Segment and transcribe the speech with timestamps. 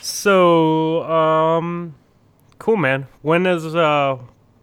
[0.00, 1.94] So, um,
[2.58, 3.06] cool, man.
[3.22, 4.18] When is uh,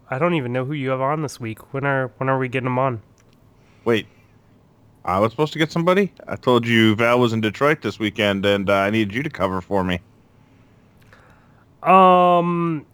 [0.10, 1.74] I don't even know who you have on this week.
[1.74, 3.01] When are when are we getting them on?
[3.83, 4.08] Wait,
[5.03, 6.13] I was supposed to get somebody.
[6.27, 9.29] I told you Val was in Detroit this weekend, and uh, I needed you to
[9.29, 10.00] cover for me.
[11.83, 12.85] Um,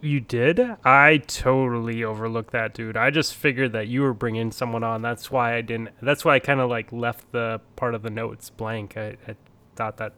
[0.00, 0.60] you did?
[0.84, 2.96] I totally overlooked that, dude.
[2.96, 5.02] I just figured that you were bringing someone on.
[5.02, 5.90] That's why I didn't.
[6.00, 8.96] That's why I kind of like left the part of the notes blank.
[8.96, 9.36] I, I
[9.74, 10.14] thought that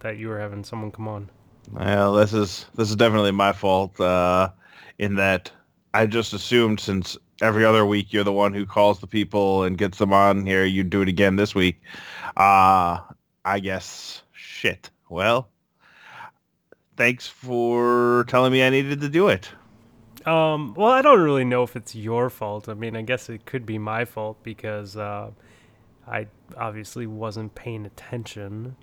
[0.00, 1.30] that you were having someone come on.
[1.72, 3.98] Well, this is this is definitely my fault.
[4.00, 4.50] Uh,
[4.98, 5.50] in that
[5.94, 9.78] I just assumed since every other week you're the one who calls the people and
[9.78, 11.80] gets them on here, you'd do it again this week.
[12.36, 12.98] Uh,
[13.44, 14.90] I guess shit.
[15.08, 15.48] Well,
[16.96, 19.50] thanks for telling me I needed to do it.
[20.26, 22.68] Um, well, I don't really know if it's your fault.
[22.68, 25.30] I mean, I guess it could be my fault because uh,
[26.06, 26.26] I
[26.58, 28.76] obviously wasn't paying attention.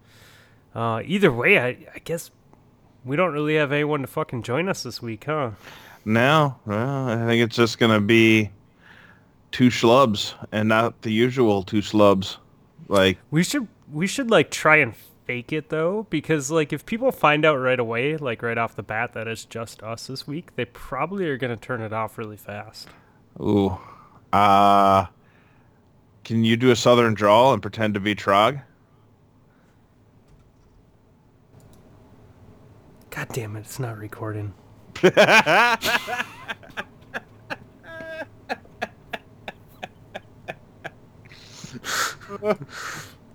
[0.78, 2.30] Uh, either way, I, I guess
[3.04, 5.52] we don't really have anyone to fucking join us this week, huh?
[6.06, 8.52] No, well, I think it's just gonna be
[9.52, 12.38] two schlubs and not the usual two schlubs.
[12.88, 14.94] Like we should we should like try and
[15.26, 18.84] fake it though, because like if people find out right away, like right off the
[18.84, 22.38] bat, that it's just us this week, they probably are gonna turn it off really
[22.38, 22.88] fast.
[23.42, 23.80] Ooh,
[24.32, 25.08] uh,
[26.24, 28.62] can you do a southern drawl and pretend to be Trog?
[33.18, 34.54] God damn it, it's not recording.
[35.02, 35.16] well,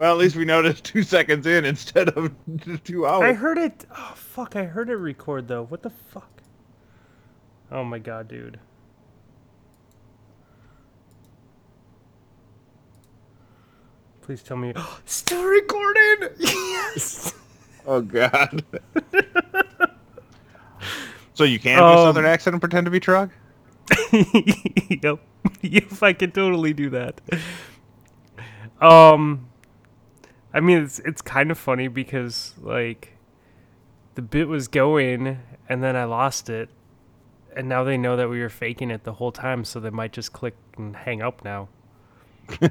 [0.01, 2.33] at least we noticed two seconds in instead of
[2.85, 3.25] two hours.
[3.25, 3.85] I heard it.
[3.91, 4.55] Oh fuck!
[4.55, 5.65] I heard it record though.
[5.65, 6.31] What the fuck?
[7.73, 8.61] Oh my god, dude.
[14.21, 14.75] Please tell me.
[15.07, 16.29] Still recording.
[16.39, 17.35] Yes.
[17.85, 18.65] Oh god.
[21.43, 23.31] so you can um, do southern accent and pretend to be Trog?
[25.03, 25.19] yep.
[25.63, 27.21] If I can totally do that.
[28.81, 29.49] Um,
[30.55, 33.17] I mean, it's it's kind of funny because like
[34.15, 36.71] the bit was going and then I lost it,
[37.57, 40.13] and now they know that we were faking it the whole time, so they might
[40.13, 41.69] just click and hang up now.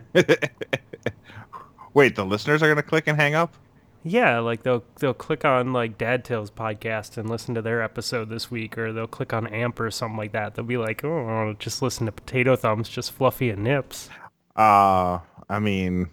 [1.93, 3.53] Wait, the listeners are gonna click and hang up?
[4.03, 8.29] Yeah, like they'll they'll click on like Dad Tales podcast and listen to their episode
[8.29, 10.55] this week, or they'll click on Amp or something like that.
[10.55, 14.09] They'll be like, "Oh, just listen to Potato Thumbs, just fluffy and nips."
[14.55, 15.19] Uh,
[15.49, 16.09] I mean,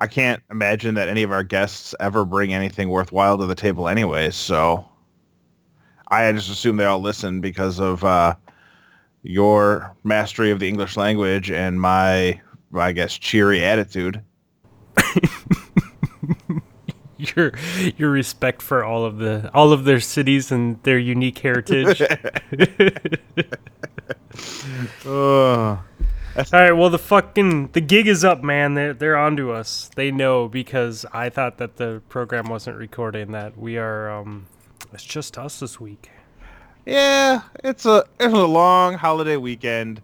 [0.00, 3.88] I can't imagine that any of our guests ever bring anything worthwhile to the table,
[3.88, 4.36] anyways.
[4.36, 4.88] So
[6.08, 8.36] I just assume they all listen because of uh,
[9.22, 12.40] your mastery of the English language and my,
[12.72, 14.22] I guess, cheery attitude.
[17.36, 17.52] your
[17.96, 22.00] your respect for all of the all of their cities and their unique heritage.
[26.36, 28.74] all right, well the fucking the gig is up, man.
[28.74, 29.90] They're they're onto us.
[29.96, 34.46] They know because I thought that the program wasn't recording that we are um
[34.92, 36.10] it's just us this week.
[36.86, 40.02] Yeah, it's a it's a long holiday weekend.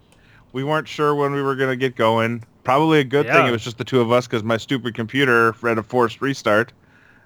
[0.53, 2.45] We weren't sure when we were gonna get going.
[2.65, 3.35] Probably a good yeah.
[3.35, 6.21] thing it was just the two of us because my stupid computer read a forced
[6.21, 6.73] restart.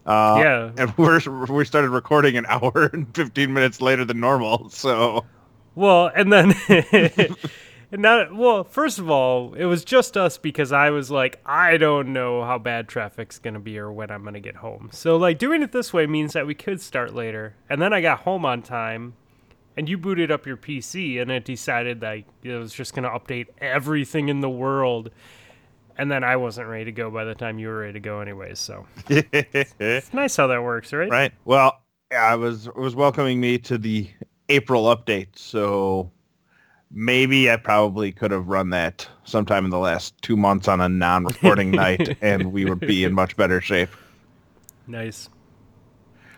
[0.06, 4.70] Uh, yeah, and we're we started recording an hour and fifteen minutes later than normal.
[4.70, 5.24] So,
[5.74, 6.54] well, and then.
[7.92, 11.76] and not well first of all it was just us because i was like i
[11.76, 14.88] don't know how bad traffic's going to be or when i'm going to get home
[14.92, 18.00] so like doing it this way means that we could start later and then i
[18.00, 19.14] got home on time
[19.76, 23.10] and you booted up your pc and it decided that it was just going to
[23.10, 25.10] update everything in the world
[26.00, 28.20] and then I wasn't ready to go by the time you were ready to go,
[28.20, 28.58] anyways.
[28.58, 31.10] So it's nice how that works, right?
[31.10, 31.32] Right.
[31.44, 34.08] Well, I was was welcoming me to the
[34.48, 36.10] April update, so
[36.90, 40.88] maybe I probably could have run that sometime in the last two months on a
[40.88, 43.90] non-recording night, and we would be in much better shape.
[44.86, 45.28] Nice.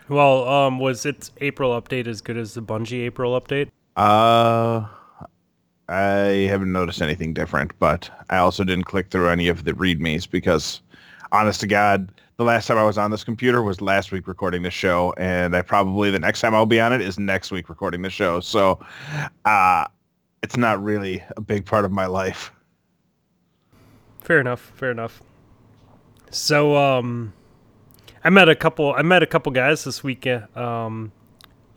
[0.08, 3.70] Well, um, was its April update as good as the Bungie April update?
[3.94, 4.88] Uh,
[5.92, 10.28] I haven't noticed anything different, but I also didn't click through any of the readmes
[10.28, 10.80] because,
[11.32, 14.62] honest to God, the last time I was on this computer was last week recording
[14.62, 17.68] the show, and I probably the next time I'll be on it is next week
[17.68, 18.40] recording the show.
[18.40, 18.80] So,
[19.44, 19.86] uh,
[20.42, 22.52] it's not really a big part of my life.
[24.20, 24.72] Fair enough.
[24.74, 25.22] Fair enough.
[26.30, 27.34] So, um,
[28.24, 28.94] I met a couple.
[28.94, 30.56] I met a couple guys this weekend.
[30.56, 31.12] Um,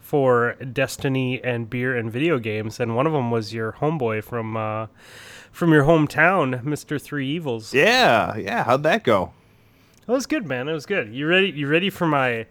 [0.06, 4.56] for Destiny and beer and video games, and one of them was your homeboy from
[4.56, 4.86] uh,
[5.52, 7.74] from your hometown, Mister Three Evils.
[7.74, 8.64] Yeah, yeah.
[8.66, 9.34] How'd that go?
[10.08, 10.70] It was good, man.
[10.70, 11.12] It was good.
[11.12, 11.50] You ready?
[11.50, 12.46] You ready for my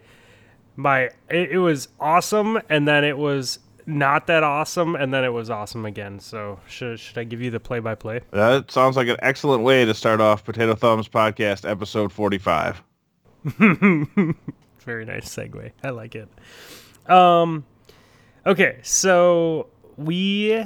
[0.75, 5.31] my it, it was awesome, and then it was not that awesome, and then it
[5.31, 6.19] was awesome again.
[6.19, 8.19] So should should I give you the play by play?
[8.31, 12.83] That sounds like an excellent way to start off Potato Thumbs podcast episode 45.
[14.79, 15.71] Very nice segue.
[15.81, 16.27] I like it.
[17.07, 17.65] Um,
[18.45, 19.67] okay, so
[19.97, 20.65] we,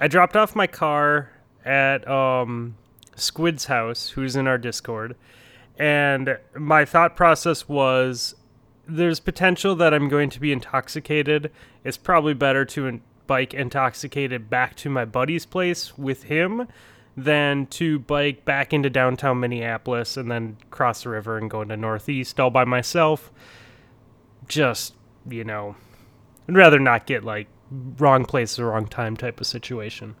[0.00, 1.30] I dropped off my car
[1.64, 2.76] at um
[3.16, 5.16] Squid's house, who's in our Discord,
[5.78, 8.34] and my thought process was,
[8.86, 11.50] there's potential that I'm going to be intoxicated.
[11.82, 16.68] It's probably better to in- bike intoxicated back to my buddy's place with him
[17.16, 21.76] than to bike back into downtown Minneapolis and then cross the river and go into
[21.76, 23.32] Northeast all by myself.
[24.46, 24.94] Just,
[25.28, 25.76] you know,
[26.48, 30.14] I'd rather not get like wrong place, at the wrong time type of situation.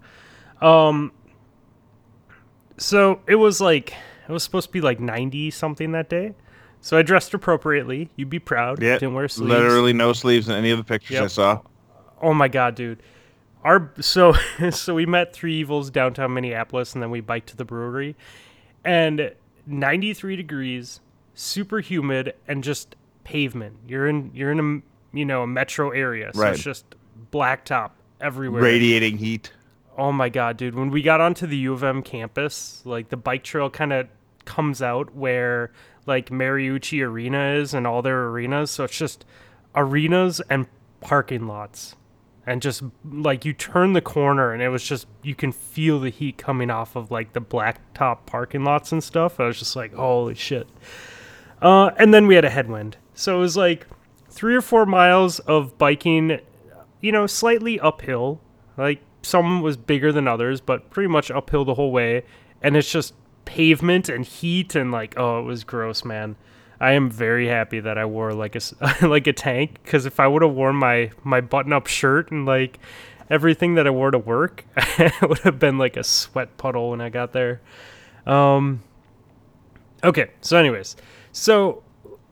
[0.60, 1.12] Um,
[2.76, 3.94] so it was like,
[4.28, 6.34] it was supposed to be like 90 something that day.
[6.80, 8.10] So I dressed appropriately.
[8.16, 8.82] You'd be proud.
[8.82, 9.50] Yeah, Didn't wear sleeves.
[9.50, 11.60] literally no sleeves in any of the pictures I saw.
[12.22, 13.02] Oh my god, dude.
[13.64, 14.34] Our so
[14.70, 18.14] so we met Three Evils downtown Minneapolis and then we biked to the brewery.
[18.84, 19.32] And
[19.66, 21.00] 93 degrees,
[21.34, 22.94] super humid and just
[23.24, 23.78] pavement.
[23.88, 24.82] You're in you're in a
[25.16, 26.30] you know, a metro area.
[26.34, 26.54] So Right.
[26.54, 26.84] it's just
[27.32, 27.90] blacktop
[28.20, 28.62] everywhere.
[28.62, 29.52] Radiating heat.
[29.98, 30.74] Oh my god, dude!
[30.74, 34.08] When we got onto the U of M campus, like the bike trail kind of
[34.44, 35.72] comes out where
[36.06, 39.24] like Mariucci Arena is and all their arenas, so it's just
[39.74, 40.66] arenas and
[41.00, 41.96] parking lots.
[42.48, 46.10] And just like you turn the corner and it was just you can feel the
[46.10, 49.40] heat coming off of like the blacktop parking lots and stuff.
[49.40, 50.68] I was just like, holy shit.
[51.60, 52.98] Uh, and then we had a headwind.
[53.14, 53.86] So it was like
[54.36, 56.40] three or four miles of biking,
[57.00, 58.40] you know, slightly uphill.
[58.76, 62.24] Like some was bigger than others, but pretty much uphill the whole way.
[62.62, 66.36] And it's just pavement and heat and like, oh, it was gross, man.
[66.78, 68.60] I am very happy that I wore like a
[69.06, 72.44] like a tank because if I would have worn my my button up shirt and
[72.44, 72.78] like
[73.30, 77.00] everything that I wore to work, it would have been like a sweat puddle when
[77.00, 77.62] I got there.
[78.26, 78.82] Um,
[80.04, 80.94] Okay, so anyways,
[81.32, 81.82] so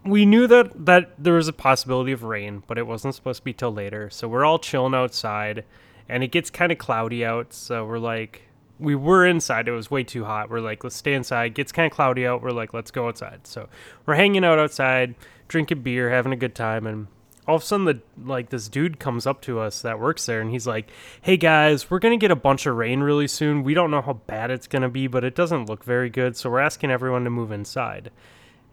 [0.05, 3.45] we knew that that there was a possibility of rain, but it wasn't supposed to
[3.45, 4.11] be till later.
[4.11, 5.65] So we're all chilling outside,
[6.09, 7.53] and it gets kind of cloudy out.
[7.53, 8.43] So we're like,
[8.79, 9.69] we were inside.
[9.69, 10.51] It was way too hot.
[10.51, 11.47] We're like, let's stay inside.
[11.47, 12.43] It Gets kind of cloudy out.
[12.43, 13.47] We're like, let's go outside.
[13.47, 13.69] So
[14.05, 15.15] we're hanging out outside,
[15.49, 17.07] drinking beer, having a good time, and
[17.47, 20.41] all of a sudden, the like this dude comes up to us that works there,
[20.41, 20.91] and he's like,
[21.21, 23.65] "Hey guys, we're gonna get a bunch of rain really soon.
[23.65, 26.37] We don't know how bad it's gonna be, but it doesn't look very good.
[26.37, 28.11] So we're asking everyone to move inside."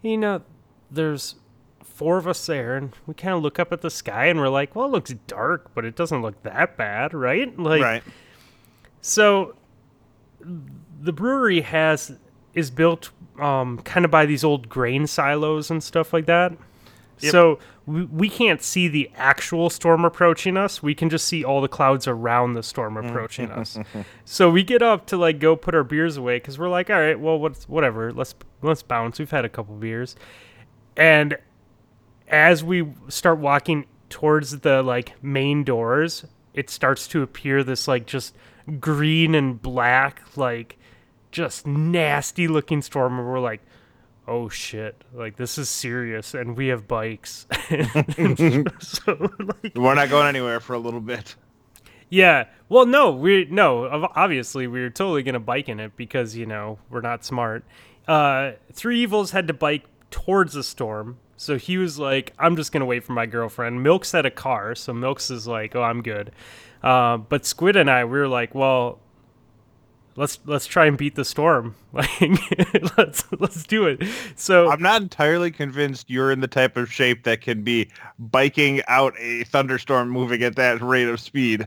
[0.00, 0.42] You know,
[0.92, 1.36] there's
[1.82, 4.48] four of us there, and we kind of look up at the sky, and we're
[4.48, 8.02] like, "Well, it looks dark, but it doesn't look that bad, right?" Like, right.
[9.00, 9.54] so
[11.00, 12.16] the brewery has
[12.54, 13.10] is built
[13.40, 16.52] um, kind of by these old grain silos and stuff like that.
[17.20, 17.32] Yep.
[17.32, 20.82] So we, we can't see the actual storm approaching us.
[20.82, 23.78] We can just see all the clouds around the storm approaching us.
[24.24, 26.98] So we get up to like go put our beers away because we're like, all
[26.98, 28.12] right, well, what's whatever.
[28.12, 29.18] Let's let's bounce.
[29.18, 30.16] We've had a couple beers,
[30.96, 31.36] and
[32.28, 36.24] as we start walking towards the like main doors,
[36.54, 38.34] it starts to appear this like just
[38.80, 40.78] green and black, like
[41.30, 43.18] just nasty looking storm.
[43.18, 43.60] And we're like,
[44.28, 47.46] oh shit, like this is serious, and we have bikes.
[48.80, 49.30] so
[49.62, 51.34] like, We're not going anywhere for a little bit.
[52.08, 52.44] yeah.
[52.68, 54.08] Well, no, we no.
[54.14, 57.64] Obviously, we are totally gonna bike in it because you know we're not smart.
[58.08, 62.70] Uh, Three Evils had to bike towards the storm, so he was like, "I'm just
[62.70, 66.02] gonna wait for my girlfriend." Milks had a car, so Milks is like, "Oh, I'm
[66.02, 66.30] good."
[66.82, 69.00] Uh, but Squid and I, we were like, "Well,
[70.16, 71.74] let's let's try and beat the storm.
[71.92, 74.02] Like, let's let's do it."
[74.36, 78.80] So I'm not entirely convinced you're in the type of shape that can be biking
[78.88, 81.66] out a thunderstorm moving at that rate of speed.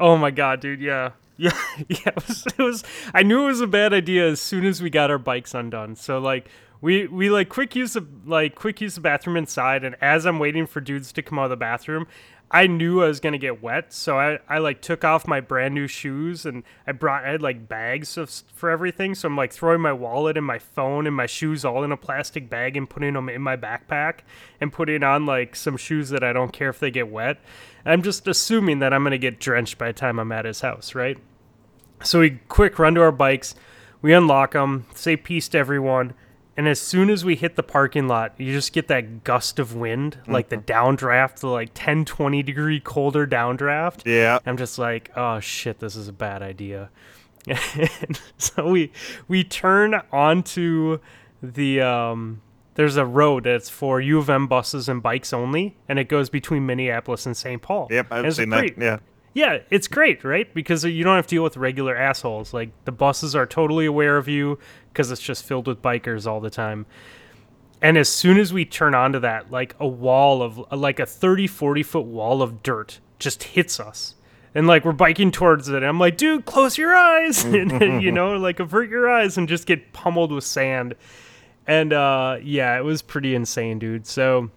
[0.00, 1.12] Oh my god, dude, yeah.
[1.40, 1.56] Yeah,
[1.88, 2.84] yeah, it was, it was
[3.14, 5.94] I knew it was a bad idea as soon as we got our bikes undone.
[5.94, 6.48] So like
[6.80, 10.38] we we like quick use the like quick use the bathroom inside and as I'm
[10.38, 12.06] waiting for dudes to come out of the bathroom,
[12.50, 15.74] I knew I was gonna get wet, so I, I like took off my brand
[15.74, 19.14] new shoes and I brought I had like bags of for everything.
[19.14, 21.96] So I'm like throwing my wallet and my phone and my shoes all in a
[21.96, 24.20] plastic bag and putting them in my backpack
[24.60, 27.38] and putting on like some shoes that I don't care if they get wet.
[27.84, 30.94] I'm just assuming that I'm gonna get drenched by the time I'm at his house,
[30.94, 31.18] right?
[32.02, 33.56] So we quick run to our bikes,
[34.00, 36.14] we unlock them, say peace to everyone,
[36.58, 39.76] and as soon as we hit the parking lot, you just get that gust of
[39.76, 44.04] wind, like the downdraft, the like 10, 20 degree colder downdraft.
[44.04, 44.40] Yeah.
[44.44, 46.90] I'm just like, oh shit, this is a bad idea.
[47.46, 48.90] and so we
[49.28, 50.98] we turn onto
[51.40, 52.42] the um
[52.74, 56.28] there's a road that's for U of M buses and bikes only, and it goes
[56.28, 57.62] between Minneapolis and St.
[57.62, 57.86] Paul.
[57.88, 58.82] Yep, I've seen pretty- that.
[58.84, 58.98] Yeah.
[59.34, 60.52] Yeah, it's great, right?
[60.52, 62.52] Because you don't have to deal with regular assholes.
[62.54, 64.58] Like the buses are totally aware of you
[64.92, 66.86] because it's just filled with bikers all the time.
[67.80, 71.46] And as soon as we turn onto that, like a wall of like a 30,
[71.46, 74.14] 40 foot wall of dirt just hits us.
[74.54, 75.82] And like we're biking towards it.
[75.82, 77.44] I'm like, dude, close your eyes.
[77.44, 80.96] and, you know, like avert your eyes and just get pummeled with sand.
[81.66, 84.06] And uh yeah, it was pretty insane, dude.
[84.06, 84.50] So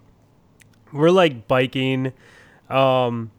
[0.92, 2.14] we're like biking.
[2.70, 3.32] Um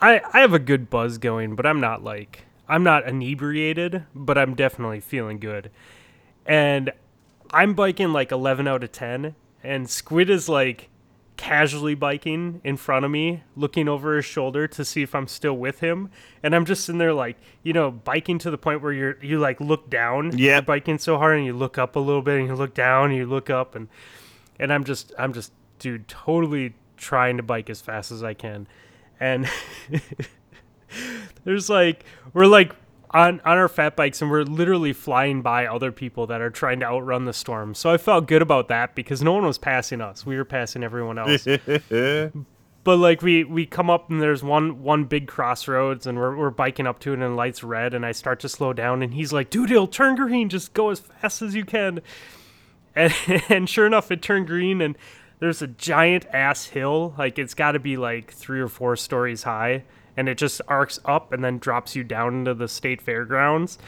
[0.00, 4.38] I I have a good buzz going, but I'm not like I'm not inebriated, but
[4.38, 5.70] I'm definitely feeling good.
[6.46, 6.92] And
[7.52, 10.88] I'm biking like 11 out of 10, and Squid is like
[11.36, 15.56] casually biking in front of me, looking over his shoulder to see if I'm still
[15.56, 16.10] with him.
[16.42, 19.38] And I'm just sitting there like, you know, biking to the point where you're you
[19.38, 20.36] like look down.
[20.36, 20.56] Yeah.
[20.56, 23.06] You're biking so hard and you look up a little bit and you look down
[23.06, 23.88] and you look up and
[24.58, 28.66] and I'm just I'm just dude totally trying to bike as fast as I can.
[29.20, 29.48] And
[31.44, 32.74] there's like we're like
[33.10, 36.80] on on our fat bikes and we're literally flying by other people that are trying
[36.80, 37.74] to outrun the storm.
[37.74, 40.24] So I felt good about that because no one was passing us.
[40.24, 41.46] We were passing everyone else.
[42.84, 46.50] but like we we come up and there's one one big crossroads and we're we're
[46.50, 49.12] biking up to it and the lights red and I start to slow down and
[49.12, 50.48] he's like, "Dude, it'll turn green.
[50.48, 52.00] Just go as fast as you can."
[52.94, 53.14] And,
[53.48, 54.96] and sure enough, it turned green and
[55.40, 57.14] there's a giant ass hill.
[57.18, 59.84] Like it's got to be like three or four stories high,
[60.16, 63.78] and it just arcs up and then drops you down into the state fairgrounds.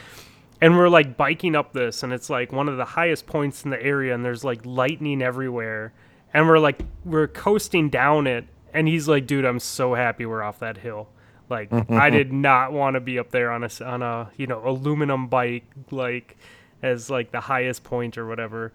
[0.59, 3.69] And we're like biking up this, and it's like one of the highest points in
[3.69, 5.93] the area, and there's like lightning everywhere.
[6.33, 10.43] And we're like we're coasting down it, and he's like, "Dude, I'm so happy we're
[10.43, 11.07] off that hill."
[11.49, 14.67] Like I did not want to be up there on a on a you know
[14.67, 16.37] aluminum bike like
[16.81, 18.73] as like the highest point or whatever.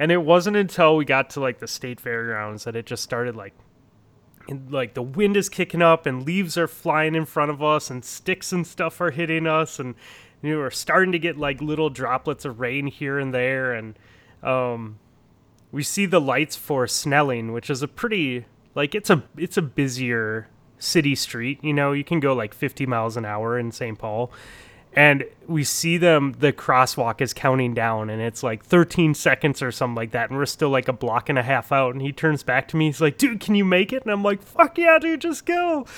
[0.00, 3.36] And it wasn't until we got to like the state fairgrounds that it just started
[3.36, 3.52] like
[4.48, 7.90] and like the wind is kicking up and leaves are flying in front of us
[7.90, 9.94] and sticks and stuff are hitting us and
[10.40, 13.98] you know, we're starting to get like little droplets of rain here and there and
[14.42, 14.98] um
[15.70, 19.62] we see the lights for Snelling, which is a pretty like it's a it's a
[19.62, 21.62] busier city street.
[21.62, 23.98] You know, you can go like 50 miles an hour in St.
[23.98, 24.32] Paul,
[24.94, 26.34] and we see them.
[26.38, 30.38] The crosswalk is counting down, and it's like 13 seconds or something like that, and
[30.38, 31.94] we're still like a block and a half out.
[31.94, 32.86] And he turns back to me.
[32.86, 35.86] He's like, "Dude, can you make it?" And I'm like, "Fuck yeah, dude, just go."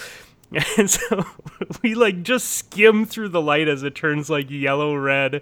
[0.76, 1.24] And so
[1.82, 5.40] we like just skim through the light as it turns like yellow red,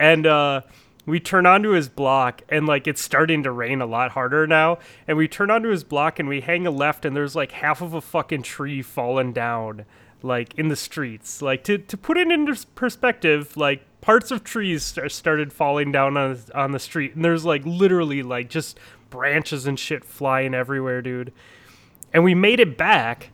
[0.00, 0.62] and uh
[1.04, 4.78] we turn onto his block and like it's starting to rain a lot harder now
[5.06, 7.80] and we turn onto his block and we hang a left and there's like half
[7.80, 9.84] of a fucking tree fallen down
[10.24, 11.42] like in the streets.
[11.42, 16.38] Like to, to put it into perspective like parts of trees started falling down on,
[16.54, 17.14] on the street.
[17.14, 18.78] And there's like literally like just
[19.10, 21.32] branches and shit flying everywhere dude.
[22.12, 23.30] And we made it back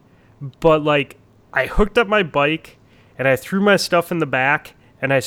[0.61, 1.17] but like
[1.53, 2.79] I hooked up my bike
[3.19, 5.21] and I threw my stuff in the back and I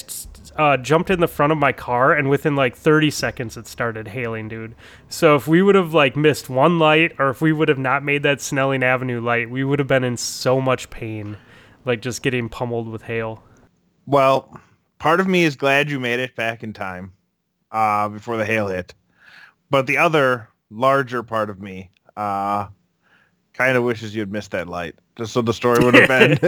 [0.58, 4.10] uh, jumped in the front of my car and within like 30 seconds it started
[4.10, 4.76] hailing dude.
[5.10, 8.04] So if we would have like missed one light or if we would have not
[8.04, 11.38] made that Snelling Avenue light we would have been in so much pain
[11.86, 13.44] like just getting pummeled with hail
[14.06, 14.60] Well,
[15.00, 17.14] part of me is glad you made it back in time
[17.72, 18.94] uh, before the hail hit.
[19.70, 22.68] But the other larger part of me uh,
[23.54, 24.96] kind of wishes you'd missed that light.
[25.18, 26.40] Just so the story would have been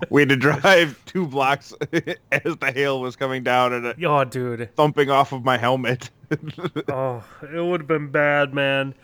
[0.10, 1.74] we had to drive two blocks
[2.32, 6.10] as the hail was coming down and it oh dude thumping off of my helmet.
[6.88, 8.94] oh, it would have been bad, man.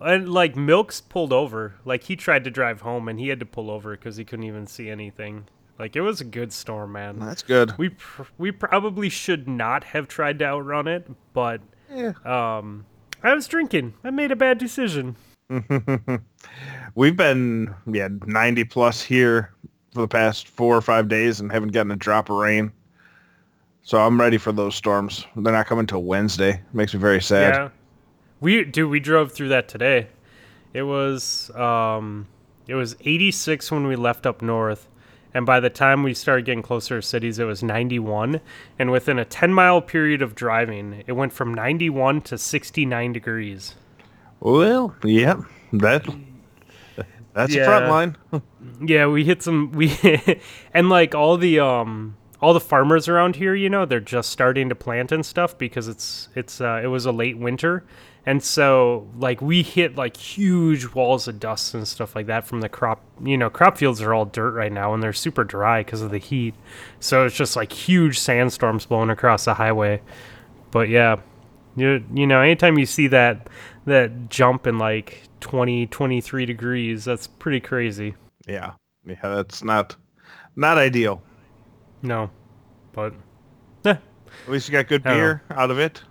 [0.00, 1.74] And like Milks pulled over.
[1.84, 4.44] Like he tried to drive home and he had to pull over because he couldn't
[4.44, 5.46] even see anything.
[5.78, 7.18] Like it was a good storm, man.
[7.18, 7.76] That's good.
[7.78, 11.60] We pr- we probably should not have tried to outrun it, but
[11.92, 12.12] Yeah.
[12.24, 12.84] um,
[13.22, 13.94] I was drinking.
[14.04, 15.16] I made a bad decision.
[16.94, 19.52] We've been yeah 90 plus here
[19.92, 22.72] for the past four or five days and haven't gotten a drop of rain.
[23.82, 25.26] So I'm ready for those storms.
[25.36, 26.60] They're not coming till Wednesday.
[26.72, 27.54] Makes me very sad.
[27.54, 27.68] Yeah,
[28.44, 30.08] we dude, we drove through that today.
[30.74, 32.28] It was um,
[32.68, 34.86] it was 86 when we left up north,
[35.32, 38.40] and by the time we started getting closer to cities, it was 91.
[38.78, 43.76] And within a 10 mile period of driving, it went from 91 to 69 degrees.
[44.40, 45.40] Well, yeah,
[45.72, 46.06] that
[47.32, 48.16] that's a front line.
[48.80, 49.96] Yeah, we hit some we
[50.74, 54.68] and like all the um all the farmers around here, you know, they're just starting
[54.68, 57.84] to plant and stuff because it's it's uh, it was a late winter.
[58.26, 62.60] And so like we hit like huge walls of dust and stuff like that from
[62.62, 65.82] the crop, you know, crop fields are all dirt right now and they're super dry
[65.82, 66.54] because of the heat.
[67.00, 70.00] So it's just like huge sandstorms blowing across the highway.
[70.70, 71.16] But yeah,
[71.76, 73.48] You you know, anytime you see that
[73.84, 78.14] that jump in like 20, 23 degrees, that's pretty crazy.
[78.46, 78.72] Yeah,
[79.06, 79.96] yeah, that's not
[80.56, 81.22] not ideal.
[82.00, 82.30] No,
[82.92, 83.12] but
[83.84, 83.96] eh.
[84.46, 86.02] At least you got good beer out of it.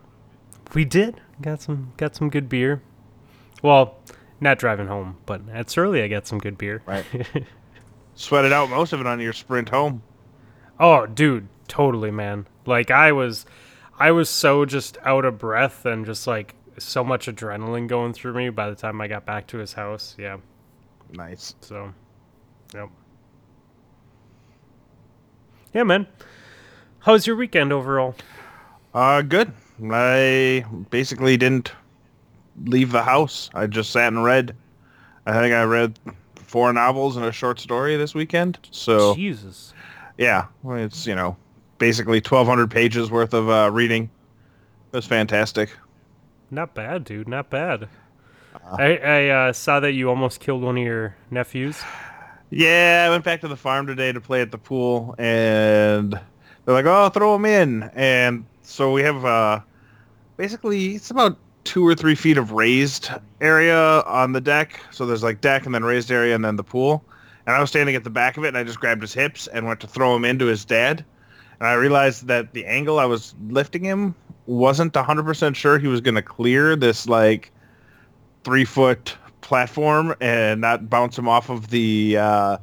[0.74, 2.82] we did got some got some good beer.
[3.62, 3.98] Well,
[4.40, 6.82] not driving home, but at Surly I got some good beer.
[6.86, 7.06] Right.
[8.16, 10.04] Sweated out most of it on your sprint home.
[10.80, 12.48] Oh, dude, totally, man.
[12.66, 13.46] Like I was,
[13.98, 18.34] I was so just out of breath and just like so much adrenaline going through
[18.34, 20.16] me by the time I got back to his house.
[20.18, 20.38] Yeah,
[21.12, 21.56] Nice.
[21.62, 21.94] so,
[22.74, 22.90] yep.
[25.74, 26.08] Yeah, man.
[27.00, 28.16] How's your weekend overall?
[28.94, 29.54] Uh, good.
[29.92, 31.72] I basically didn't
[32.66, 33.50] leave the house.
[33.54, 34.56] I just sat and read.
[35.26, 36.00] I think I read
[36.36, 38.60] four novels and a short story this weekend.
[38.72, 39.74] So Jesus.
[40.18, 41.36] yeah, well, it's you know
[41.78, 44.10] basically 1,200 pages worth of uh, reading.
[44.92, 45.70] It was fantastic.
[46.52, 47.28] Not bad, dude.
[47.28, 47.90] Not bad.
[48.72, 51.82] I, I uh, saw that you almost killed one of your nephews.
[52.52, 56.76] Yeah, I went back to the farm today to play at the pool, and they're
[56.76, 59.60] like, "Oh, throw him in." And so we have uh,
[60.38, 63.10] basically it's about two or three feet of raised
[63.42, 64.80] area on the deck.
[64.92, 67.04] So there's like deck and then raised area and then the pool.
[67.46, 69.48] And I was standing at the back of it, and I just grabbed his hips
[69.48, 71.04] and went to throw him into his dad.
[71.60, 74.16] And I realized that the angle I was lifting him
[74.46, 77.52] wasn't 100% sure he was going to clear this like
[78.44, 82.58] three foot platform and not bounce him off of the uh,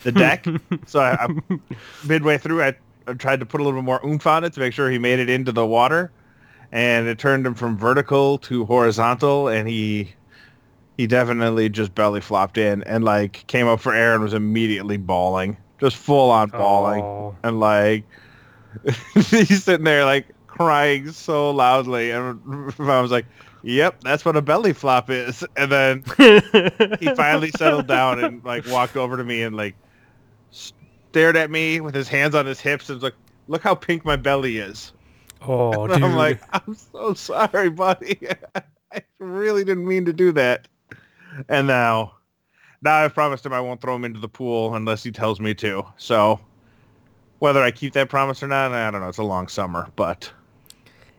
[0.00, 0.46] the deck.
[0.86, 1.58] so I, I
[2.06, 2.76] midway through, I, I
[3.14, 5.18] tried to put a little bit more oomph on it to make sure he made
[5.18, 6.10] it into the water,
[6.72, 10.12] and it turned him from vertical to horizontal, and he
[10.96, 14.96] he definitely just belly flopped in and like came up for air and was immediately
[14.96, 17.36] bawling, just full on bawling, Oh.
[17.42, 18.04] and like
[19.14, 22.40] he's sitting there like crying so loudly, and
[22.78, 23.26] I was like.
[23.62, 25.44] Yep, that's what a belly flop is.
[25.56, 26.04] And then
[27.00, 29.74] he finally settled down and like walked over to me and like
[31.16, 33.14] stared at me with his hands on his hips and was like,
[33.48, 34.92] "Look how pink my belly is."
[35.40, 36.02] oh, And dude.
[36.02, 38.18] I'm like, "I'm so sorry, buddy.
[38.92, 40.68] I really didn't mean to do that."
[41.48, 42.16] And now,
[42.82, 45.54] now I've promised him I won't throw him into the pool unless he tells me
[45.54, 45.86] to.
[45.96, 46.38] So,
[47.38, 49.08] whether I keep that promise or not, I don't know.
[49.08, 50.30] It's a long summer, but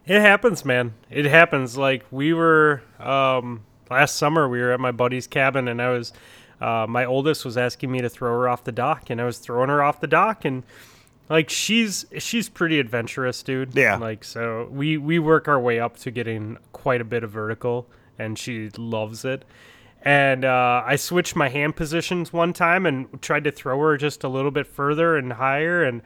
[0.05, 0.93] It happens, man.
[1.09, 1.75] It happens.
[1.75, 6.13] Like we were um, last summer, we were at my buddy's cabin, and I was
[6.59, 9.37] uh, my oldest was asking me to throw her off the dock, and I was
[9.37, 10.63] throwing her off the dock, and
[11.29, 13.75] like she's she's pretty adventurous, dude.
[13.75, 13.97] Yeah.
[13.97, 17.87] Like so, we we work our way up to getting quite a bit of vertical,
[18.17, 19.45] and she loves it.
[20.03, 24.23] And uh, I switched my hand positions one time and tried to throw her just
[24.23, 26.01] a little bit further and higher, and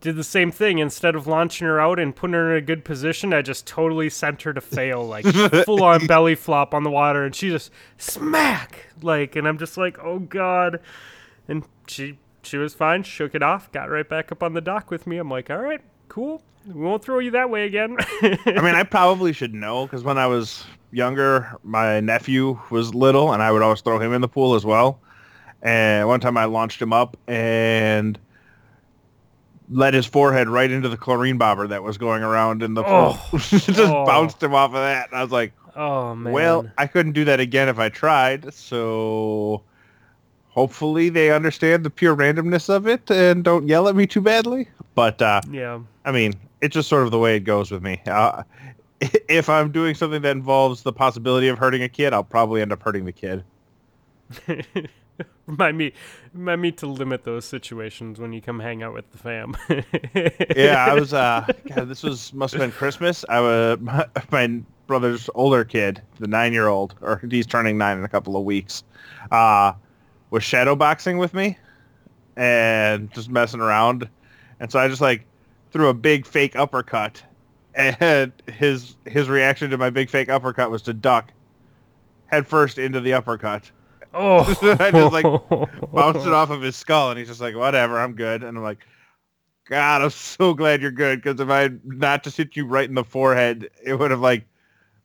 [0.00, 0.78] did the same thing.
[0.78, 4.10] Instead of launching her out and putting her in a good position, I just totally
[4.10, 5.24] sent her to fail, like
[5.64, 9.76] full on belly flop on the water, and she just smack like, and I'm just
[9.76, 10.80] like, oh god,
[11.48, 14.90] and she she was fine, shook it off, got right back up on the dock
[14.90, 15.18] with me.
[15.18, 17.96] I'm like, all right, cool, we won't throw you that way again.
[18.22, 23.32] I mean, I probably should know because when I was younger, my nephew was little,
[23.32, 25.00] and I would always throw him in the pool as well.
[25.60, 28.16] And one time, I launched him up and
[29.70, 33.18] let his forehead right into the chlorine bobber that was going around in the pool.
[33.32, 33.38] Oh.
[33.38, 34.04] Just Oh.
[34.06, 37.24] bounced him off of that, and I was like, oh man, "Well, I couldn't do
[37.26, 39.62] that again if I tried." So.
[40.50, 44.66] Hopefully they understand the pure randomness of it and don't yell at me too badly.
[44.96, 48.02] But uh, yeah, I mean, it's just sort of the way it goes with me.
[48.08, 48.42] Uh,
[49.28, 52.72] if I'm doing something that involves the possibility of hurting a kid, I'll probably end
[52.72, 53.44] up hurting the kid.
[55.46, 55.92] remind me,
[56.32, 59.56] remind me to limit those situations when you come hang out with the fam.
[60.56, 61.14] Yeah, I was.
[61.14, 63.24] Uh, God, this was must have been Christmas.
[63.28, 68.08] I was my, my brother's older kid, the nine-year-old, or he's turning nine in a
[68.08, 68.82] couple of weeks,
[69.30, 69.72] uh,
[70.30, 71.58] was shadowboxing with me
[72.36, 74.08] and just messing around,
[74.60, 75.24] and so I just like
[75.70, 77.22] threw a big fake uppercut,
[77.74, 81.32] and his his reaction to my big fake uppercut was to duck
[82.28, 83.70] head first into the uppercut.
[84.14, 84.40] Oh,
[84.80, 85.24] I just, like,
[85.92, 88.62] bounced it off of his skull, and he's just like, "Whatever, I'm good." And I'm
[88.62, 88.86] like,
[89.68, 92.88] "God, I'm so glad you're good, because if I had not just hit you right
[92.88, 94.46] in the forehead, it would have like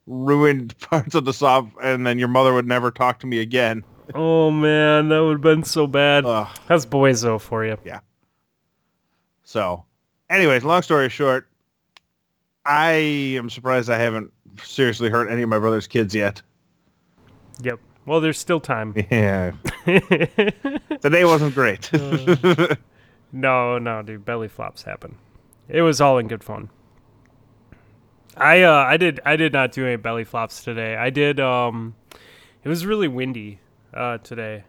[0.08, 3.84] ruined parts of the saw, and then your mother would never talk to me again."
[4.16, 6.26] Oh man, that would have been so bad.
[6.26, 6.48] Ugh.
[6.68, 7.78] That's boys though for you.
[7.86, 8.00] Yeah.
[9.44, 9.86] So,
[10.30, 11.48] anyways, long story short,
[12.66, 16.42] I am surprised I haven't seriously hurt any of my brother's kids yet.
[17.62, 17.80] Yep.
[18.06, 18.94] Well, there's still time.
[19.12, 19.52] Yeah,
[21.02, 21.92] today wasn't great.
[23.32, 24.26] no, no, dude.
[24.26, 25.18] Belly flops happen.
[25.68, 26.70] It was all in good fun.
[28.36, 30.96] I uh I did I did not do any belly flops today.
[30.96, 31.96] I did um
[32.64, 33.60] it was really windy
[33.94, 34.64] uh today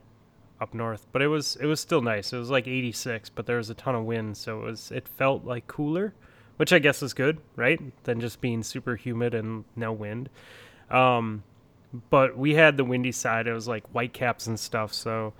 [0.60, 2.32] up north, but it was it was still nice.
[2.32, 5.08] It was like 86, but there was a ton of wind, so it was it
[5.08, 6.14] felt like cooler,
[6.56, 7.80] which I guess is good, right?
[8.04, 10.28] Than just being super humid and no wind.
[10.90, 11.42] Um
[12.10, 13.46] but we had the windy side.
[13.46, 15.32] It was like white caps and stuff, so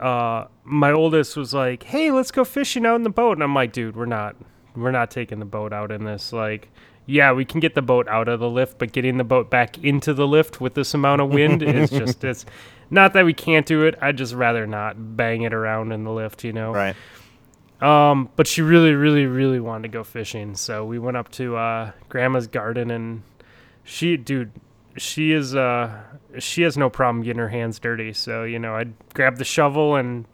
[0.00, 3.54] uh my oldest was like, "Hey, let's go fishing out in the boat." And I'm
[3.54, 4.36] like, "Dude, we're not
[4.74, 6.70] we're not taking the boat out in this like
[7.06, 9.76] yeah, we can get the boat out of the lift, but getting the boat back
[9.84, 12.46] into the lift with this amount of wind is just it's
[12.90, 13.94] not that we can't do it.
[14.00, 16.72] I'd just rather not bang it around in the lift, you know.
[16.72, 16.96] Right.
[17.80, 21.56] Um, but she really, really, really wanted to go fishing, so we went up to
[21.56, 23.22] uh, Grandma's garden, and
[23.82, 24.52] she, dude,
[24.96, 26.02] she is uh,
[26.38, 28.12] she has no problem getting her hands dirty.
[28.12, 30.26] So you know, I'd grab the shovel and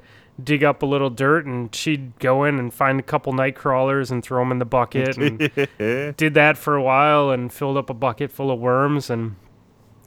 [0.42, 4.10] dig up a little dirt and she'd go in and find a couple night crawlers
[4.10, 5.38] and throw them in the bucket and
[6.16, 9.36] did that for a while and filled up a bucket full of worms and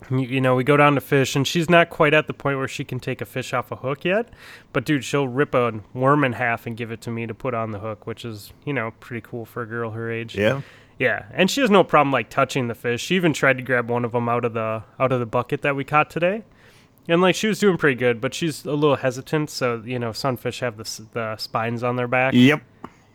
[0.10, 2.68] you know we go down to fish and she's not quite at the point where
[2.68, 4.28] she can take a fish off a hook yet
[4.74, 7.54] but dude she'll rip a worm in half and give it to me to put
[7.54, 10.62] on the hook which is you know pretty cool for a girl her age Yeah.
[11.04, 13.90] Yeah and she has no problem like touching the fish she even tried to grab
[13.90, 16.44] one of them out of the out of the bucket that we caught today
[17.08, 19.50] and like she was doing pretty good, but she's a little hesitant.
[19.50, 22.34] So you know, sunfish have the the spines on their back.
[22.34, 22.62] Yep.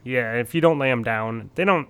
[0.04, 1.88] Yeah, if you don't lay them down, they don't.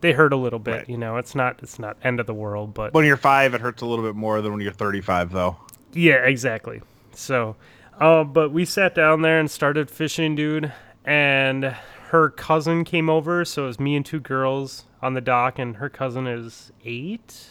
[0.00, 0.70] They hurt a little bit.
[0.72, 0.88] Right.
[0.88, 3.60] You know, it's not it's not end of the world, but When you're five, it
[3.60, 5.56] hurts a little bit more than when you're 35, though.
[5.92, 6.80] yeah, exactly.
[7.12, 7.56] So,
[8.00, 10.72] uh, but we sat down there and started fishing, dude.
[11.04, 11.76] And
[12.10, 15.76] her cousin came over, so it was me and two girls on the dock, and
[15.76, 17.48] her cousin is eight.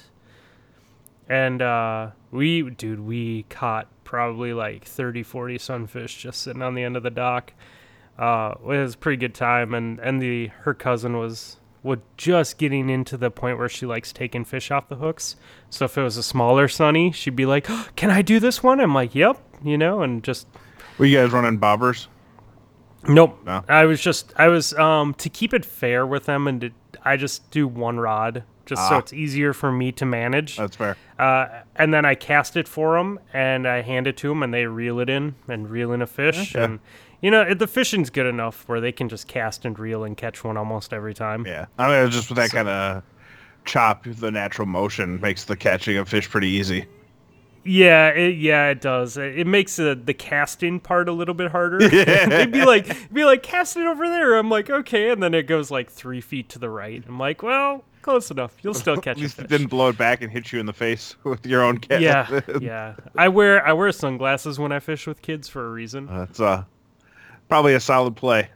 [1.27, 6.83] And uh, we, dude, we caught probably like 30, 40 sunfish just sitting on the
[6.83, 7.53] end of the dock.
[8.17, 12.57] Uh, it was a pretty good time, and and the her cousin was was just
[12.57, 15.35] getting into the point where she likes taking fish off the hooks.
[15.69, 18.79] So if it was a smaller sunny, she'd be like, "Can I do this one?"
[18.79, 20.47] I'm like, "Yep," you know, and just
[20.99, 22.07] Were you guys running bobbers?
[23.07, 23.39] Nope.
[23.45, 23.63] No?
[23.67, 26.71] I was just I was um to keep it fair with them and to,
[27.03, 28.99] I just do one rod just so Ah.
[28.99, 30.55] it's easier for me to manage.
[30.57, 30.95] That's fair.
[31.19, 34.53] Uh, and then I cast it for them and I hand it to them and
[34.53, 36.63] they reel it in and reel in a fish Okay.
[36.63, 36.79] and
[37.21, 40.43] you know the fishing's good enough where they can just cast and reel and catch
[40.45, 41.45] one almost every time.
[41.45, 41.65] Yeah.
[41.77, 43.03] I mean, it's just with that kind of
[43.65, 46.85] chop, the natural motion makes the catching of fish pretty easy.
[47.65, 49.17] Yeah, it, yeah, it does.
[49.17, 51.81] It, it makes uh, the casting part a little bit harder.
[51.81, 54.35] It'd be like, it'd be like cast it over there.
[54.35, 57.03] I'm like, okay, and then it goes like three feet to the right.
[57.07, 58.55] I'm like, well, close enough.
[58.61, 61.15] You'll still At catch it didn't blow it back and hit you in the face
[61.23, 62.01] with your own cat.
[62.01, 62.95] Yeah, yeah.
[63.17, 66.07] I wear I wear sunglasses when I fish with kids for a reason.
[66.07, 66.65] That's uh,
[67.49, 68.49] probably a solid play.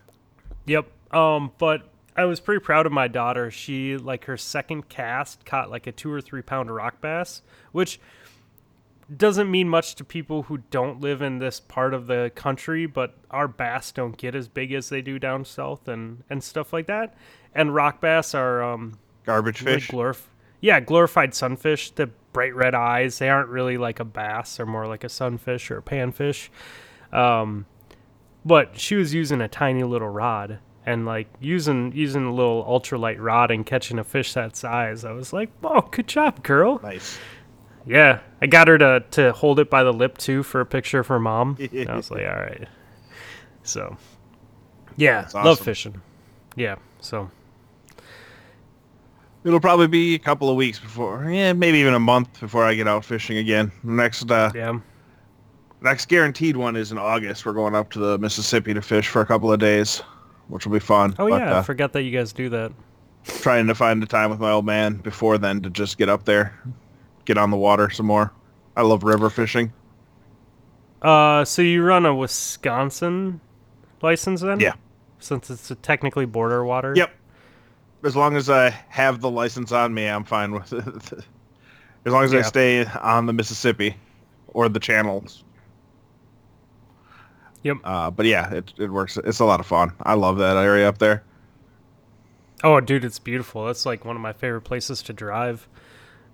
[0.66, 0.88] Yep.
[1.12, 3.50] Um, but I was pretty proud of my daughter.
[3.50, 7.42] She like her second cast caught like a two or three pound rock bass,
[7.72, 8.00] which
[9.16, 13.16] doesn't mean much to people who don't live in this part of the country, but
[13.32, 16.88] our bass don't get as big as they do down south and and stuff like
[16.88, 17.16] that.
[17.56, 19.90] And rock bass are um Garbage really fish.
[19.90, 20.28] glorif-
[20.60, 21.92] yeah, glorified sunfish.
[21.92, 23.20] The bright red eyes.
[23.20, 24.58] They aren't really like a bass.
[24.58, 26.50] They're more like a sunfish or a panfish.
[27.14, 27.66] Um,
[28.46, 33.18] but she was using a tiny little rod and like using using a little ultralight
[33.20, 35.04] rod and catching a fish that size.
[35.06, 37.18] I was like, "Oh, good job, girl!" nice.
[37.88, 41.00] Yeah, I got her to to hold it by the lip too for a picture
[41.00, 41.58] of her mom.
[41.72, 42.68] And I was like, "All right."
[43.64, 43.98] So,
[44.96, 46.02] yeah, That's love fishing.
[46.56, 47.30] Yeah, so
[49.48, 52.74] It'll probably be a couple of weeks before, yeah, maybe even a month before I
[52.74, 53.72] get out fishing again.
[53.82, 54.78] Next, uh, yeah.
[55.80, 57.46] next guaranteed one is in August.
[57.46, 60.00] We're going up to the Mississippi to fish for a couple of days,
[60.50, 61.16] which will be fun.
[61.18, 62.74] Oh But, yeah, I uh, forgot that you guys do that.
[63.24, 66.26] trying to find the time with my old man before then to just get up
[66.26, 66.62] there,
[67.28, 68.34] get on the water some more.
[68.76, 69.74] I love river fishing.
[71.02, 73.40] Uh, so you run a Wisconsin
[74.02, 74.60] license then?
[74.60, 74.74] Yeah.
[75.20, 76.94] Since it's a technically border water.
[76.96, 77.12] Yep.
[78.04, 81.26] As long as I have the license on me, I'm fine with it.
[82.06, 83.96] as long as I stay on the Mississippi
[84.48, 85.44] or the channels.
[87.64, 87.78] Yep.
[87.84, 89.18] Uh, but yeah, it, it works.
[89.18, 89.92] It's a lot of fun.
[90.04, 91.24] I love that area up there.
[92.64, 93.66] Oh, dude, it's beautiful.
[93.66, 95.68] That's like one of my favorite places to drive.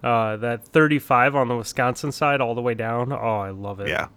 [0.03, 3.13] Uh, that 35 on the Wisconsin side, all the way down.
[3.13, 3.87] Oh, I love it.
[3.87, 4.07] Yeah.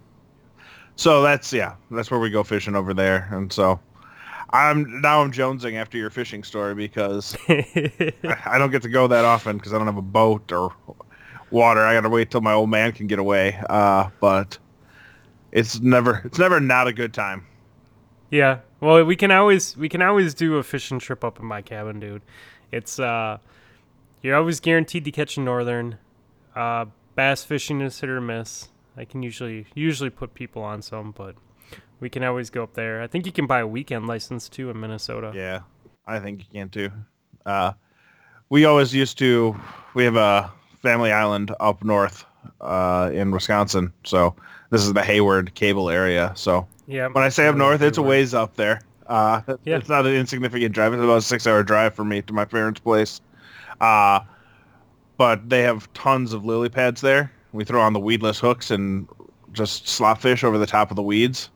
[0.96, 3.78] So that's yeah, that's where we go fishing over there, and so
[4.50, 8.12] I'm now I'm jonesing after your fishing story because I
[8.46, 10.74] I don't get to go that often because I don't have a boat or
[11.50, 11.84] water.
[11.84, 13.60] I gotta wait till my old man can get away.
[13.68, 14.58] Uh, but
[15.52, 17.46] it's never it's never not a good time.
[18.30, 18.60] Yeah.
[18.80, 22.00] Well, we can always we can always do a fishing trip up in my cabin,
[22.00, 22.22] dude.
[22.72, 23.38] It's uh
[24.26, 25.98] You're always guaranteed to catch a northern.
[26.52, 28.70] Uh, bass fishing is hit or miss.
[28.96, 31.36] I can usually usually put people on some, but
[32.00, 33.00] we can always go up there.
[33.00, 35.30] I think you can buy a weekend license too in Minnesota.
[35.32, 35.60] Yeah,
[36.08, 36.90] I think you can too.
[37.44, 37.74] Uh,
[38.48, 39.54] we always used to.
[39.94, 40.50] We have a
[40.82, 42.24] family island up north
[42.60, 44.34] uh, in Wisconsin, so
[44.70, 46.32] this is the Hayward cable area.
[46.34, 47.06] So Yeah.
[47.12, 48.80] when I say up north, it's a ways up there.
[49.06, 49.76] Uh, Yeah.
[49.76, 50.94] It's not an insignificant drive.
[50.94, 53.20] It's about a six-hour drive for me to my parents' place.
[53.80, 54.20] Uh,
[55.16, 57.32] but they have tons of lily pads there.
[57.52, 59.08] We throw on the weedless hooks and
[59.52, 61.48] just slop fish over the top of the weeds.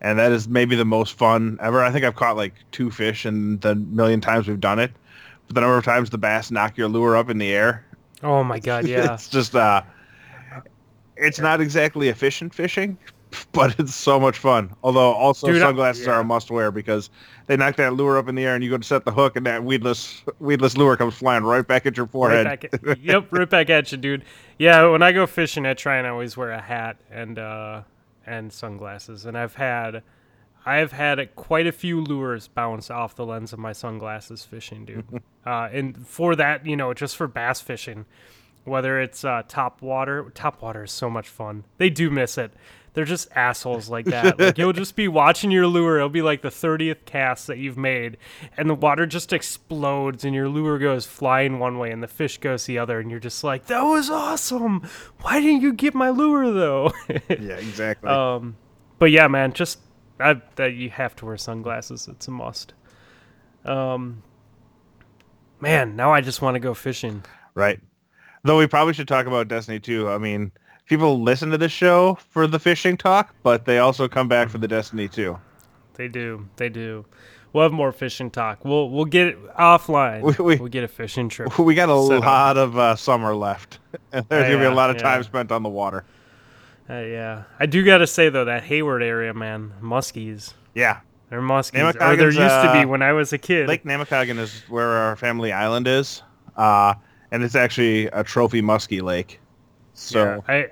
[0.00, 1.84] And that is maybe the most fun ever.
[1.84, 4.90] I think I've caught like two fish in the million times we've done it.
[5.46, 7.84] But the number of times the bass knock your lure up in the air,
[8.22, 9.14] Oh my god, yeah.
[9.14, 9.82] it's just uh,
[11.16, 12.96] it's not exactly efficient fishing,
[13.52, 14.74] but it's so much fun.
[14.82, 17.10] Although also Dude, I- sunglasses are a must wear because
[17.46, 19.36] they knock that lure up in the air and you go to set the hook
[19.36, 22.46] and that weedless weedless lure comes flying right back at your forehead.
[22.46, 24.24] Right at, yep, right back at you, dude.
[24.58, 27.82] Yeah, when I go fishing, I try and always wear a hat and uh,
[28.26, 29.26] and sunglasses.
[29.26, 30.02] And I've had,
[30.64, 35.04] I've had quite a few lures bounce off the lens of my sunglasses fishing, dude.
[35.46, 38.06] uh, and for that, you know, just for bass fishing,
[38.64, 41.64] whether it's uh, top water, top water is so much fun.
[41.78, 42.52] They do miss it.
[42.92, 44.38] They're just assholes like that.
[44.40, 45.98] Like you'll just be watching your lure.
[45.98, 48.16] It'll be like the thirtieth cast that you've made,
[48.56, 52.38] and the water just explodes, and your lure goes flying one way, and the fish
[52.38, 54.88] goes the other, and you're just like, "That was awesome!
[55.20, 56.92] Why didn't you get my lure though?"
[57.28, 58.08] yeah, exactly.
[58.10, 58.56] um,
[58.98, 59.78] but yeah, man, just
[60.18, 62.08] I, that you have to wear sunglasses.
[62.08, 62.74] It's a must.
[63.64, 64.22] Um,
[65.60, 67.24] man, now I just want to go fishing.
[67.54, 67.80] right.
[68.42, 70.08] Though we probably should talk about Destiny 2.
[70.08, 70.50] I mean,
[70.90, 74.58] people listen to this show for the fishing talk, but they also come back for
[74.58, 75.38] the Destiny too.
[75.94, 76.48] They do.
[76.56, 77.06] They do.
[77.52, 78.64] We'll have more fishing talk.
[78.64, 80.22] We'll we'll get it offline.
[80.22, 81.58] We- we- will get a fishing trip.
[81.58, 82.24] We got a Set up.
[82.24, 83.78] lot of uh, summer left.
[84.12, 85.02] And there's going to be a lot of yeah.
[85.02, 86.04] time spent on the water.
[86.88, 90.54] Uh, yeah, I do gotta say though that Hayward area, man, muskies.
[90.74, 91.00] Yeah.
[91.28, 91.94] They're muskies.
[91.94, 93.68] Or there used to be uh, when I was a kid.
[93.68, 96.24] Lake Namakagon is where our family island is,
[96.56, 96.94] uh,
[97.30, 99.38] and it's actually a trophy muskie lake.
[99.94, 100.68] So, yeah, I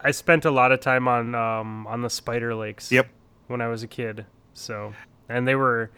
[0.00, 2.90] I spent a lot of time on um on the Spider Lakes.
[2.92, 3.08] yep,
[3.48, 4.92] When I was a kid, so
[5.28, 5.90] and they were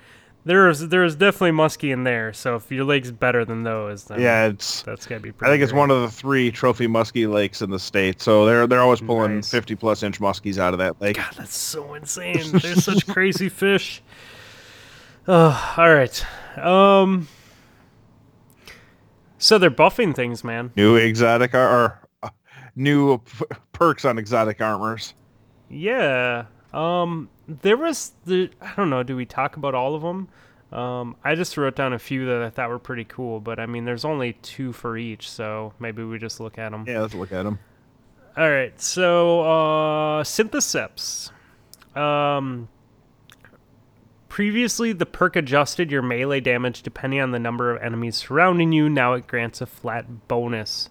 [0.47, 2.33] there was there was definitely muskie in there.
[2.33, 4.81] So if your lake's better than those, then yeah, it's.
[4.83, 5.33] that's gotta be.
[5.33, 8.23] Pretty I think it's one of the three trophy muskie lakes in the state.
[8.23, 9.51] So they're they're always pulling Nice.
[9.51, 11.17] 50 plus inch muskies out of that lake.
[11.17, 12.53] God, that's so insane.
[12.53, 14.03] They're such crazy fish.
[15.29, 16.25] Oh, all right.
[16.59, 17.29] Um.
[19.39, 20.73] So they're buffing things, man.
[20.77, 22.00] New exotic ar- or uh,
[22.81, 25.15] new p- perks on exotic armors.
[25.69, 26.47] Yeah.
[26.73, 27.29] Um.
[27.47, 28.51] There was the.
[28.61, 29.03] I don't know.
[29.03, 30.29] Do we talk about all of them?
[30.73, 31.17] Um.
[31.23, 33.85] I just wrote down a few that I thought were pretty cool, but I mean,
[33.85, 36.85] there's only two for each, so maybe we just look at them.
[36.89, 37.59] Yeah, let's look at them.
[38.37, 41.31] All right, so uh, Synthoceps.
[41.97, 42.69] Um,
[44.29, 48.89] previously, the perk adjusted your melee damage depending on the number of enemies surrounding you.
[48.89, 50.89] Now it grants a flat bonus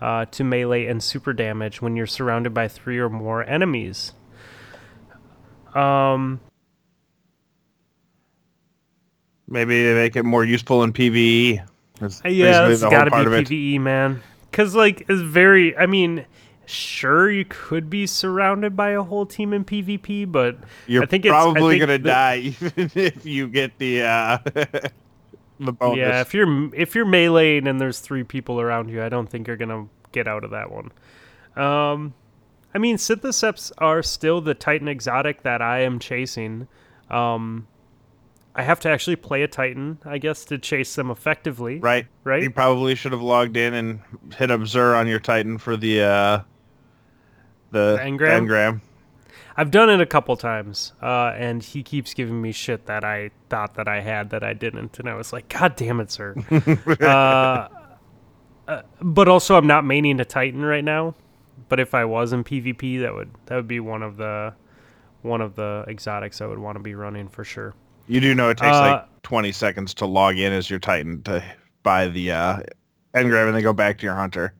[0.00, 4.12] uh, to melee and super damage when you're surrounded by three or more enemies.
[5.74, 6.40] Um,
[9.50, 11.64] Maybe they make it more useful in PVE.
[12.00, 13.44] That's Uh, yeah, it's got to be.
[13.76, 14.20] PVE, man.
[14.50, 15.76] Because like it's very.
[15.76, 16.26] I mean,
[16.66, 21.24] sure you could be surrounded by a whole team in PvP, but You're I think
[21.26, 24.38] probably gonna the- die even if you get the uh,
[25.60, 25.98] the bonus.
[25.98, 29.46] Yeah, if you're if you're meleeing and there's three people around you, I don't think
[29.46, 30.92] you're gonna get out of that one.
[31.56, 32.14] Um,
[32.74, 36.68] I mean, Synthoceps are still the Titan exotic that I am chasing.
[37.10, 37.66] Um,
[38.54, 41.78] I have to actually play a Titan, I guess, to chase them effectively.
[41.78, 42.42] right, Right?
[42.42, 44.00] You probably should have logged in and
[44.36, 46.40] hit Observe on your Titan for the uh,
[47.70, 48.46] the engram?
[48.46, 48.80] engram.
[49.58, 53.32] I've done it a couple times, uh, and he keeps giving me shit that I
[53.50, 56.36] thought that I had that I didn't, and I was like, God damn it, sir.
[57.00, 57.68] uh,
[58.68, 61.16] uh, but also, I'm not maining a Titan right now.
[61.68, 64.54] But if I was in PvP, that would that would be one of the
[65.22, 67.74] one of the exotics I would want to be running for sure.
[68.06, 71.20] You do know it takes Uh, like 20 seconds to log in as your Titan
[71.24, 71.42] to
[71.82, 72.58] buy the uh,
[73.12, 74.54] engram and then go back to your hunter.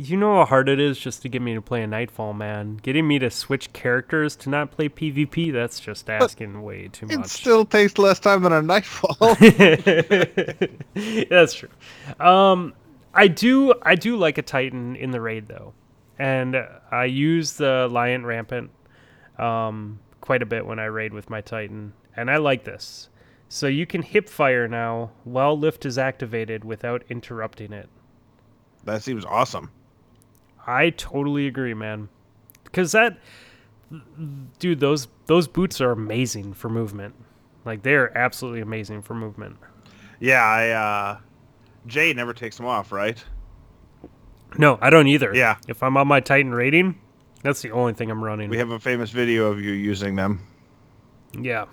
[0.00, 2.78] You know how hard it is just to get me to play a Nightfall, man.
[2.78, 7.18] Getting me to switch characters to not play PvP, that's just asking way too much.
[7.18, 9.34] It still takes less time than a Nightfall.
[11.28, 11.68] That's true.
[12.18, 12.72] Um,
[13.12, 15.74] I do I do like a Titan in the raid though,
[16.18, 16.56] and
[16.90, 18.70] I use the Lion Rampant
[19.38, 23.10] um, quite a bit when I raid with my Titan, and I like this.
[23.50, 27.90] So you can hip fire now while lift is activated without interrupting it.
[28.84, 29.70] That seems awesome.
[30.66, 32.08] I totally agree, man.
[32.64, 33.18] Because that,
[34.58, 37.14] dude, those those boots are amazing for movement.
[37.64, 39.56] Like they're absolutely amazing for movement.
[40.20, 41.18] Yeah, I uh
[41.86, 43.22] Jay never takes them off, right?
[44.58, 45.34] No, I don't either.
[45.34, 45.56] Yeah.
[45.68, 46.98] If I'm on my Titan rating,
[47.42, 48.50] that's the only thing I'm running.
[48.50, 50.46] We have a famous video of you using them.
[51.32, 51.66] Yeah.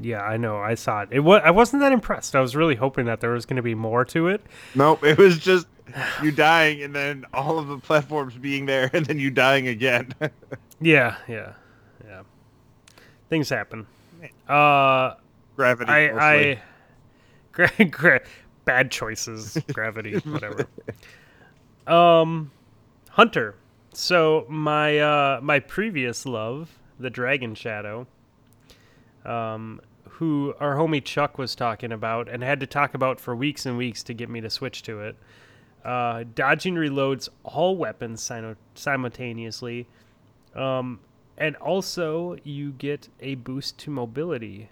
[0.00, 0.58] Yeah, I know.
[0.58, 1.08] I saw it.
[1.10, 2.36] It was, I wasn't that impressed.
[2.36, 4.44] I was really hoping that there was going to be more to it.
[4.74, 5.66] Nope, it was just
[6.22, 10.12] you dying and then all of the platforms being there and then you dying again.
[10.80, 11.54] Yeah, yeah,
[12.06, 12.22] yeah.
[13.28, 13.84] Things happen.
[14.48, 15.14] Uh,
[15.56, 15.90] Gravity.
[15.90, 16.52] I, mostly.
[16.52, 16.62] I,
[17.52, 18.20] gra- gra-
[18.64, 20.68] bad choices, gravity, whatever.
[21.88, 22.52] Um,
[23.10, 23.56] Hunter.
[23.92, 28.06] So my uh my previous love, the Dragon Shadow,
[29.24, 33.66] um, who our homie Chuck was talking about and had to talk about for weeks
[33.66, 35.16] and weeks to get me to switch to it.
[35.84, 39.86] Uh, dodging reloads all weapons sino- simultaneously,
[40.54, 41.00] um,
[41.36, 44.68] and also you get a boost to mobility.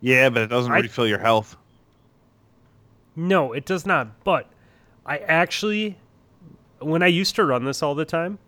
[0.00, 1.56] Yeah, but it doesn't I- refill your health.
[3.16, 4.24] No, it does not.
[4.24, 4.48] But
[5.06, 5.98] I actually,
[6.80, 8.38] when I used to run this all the time,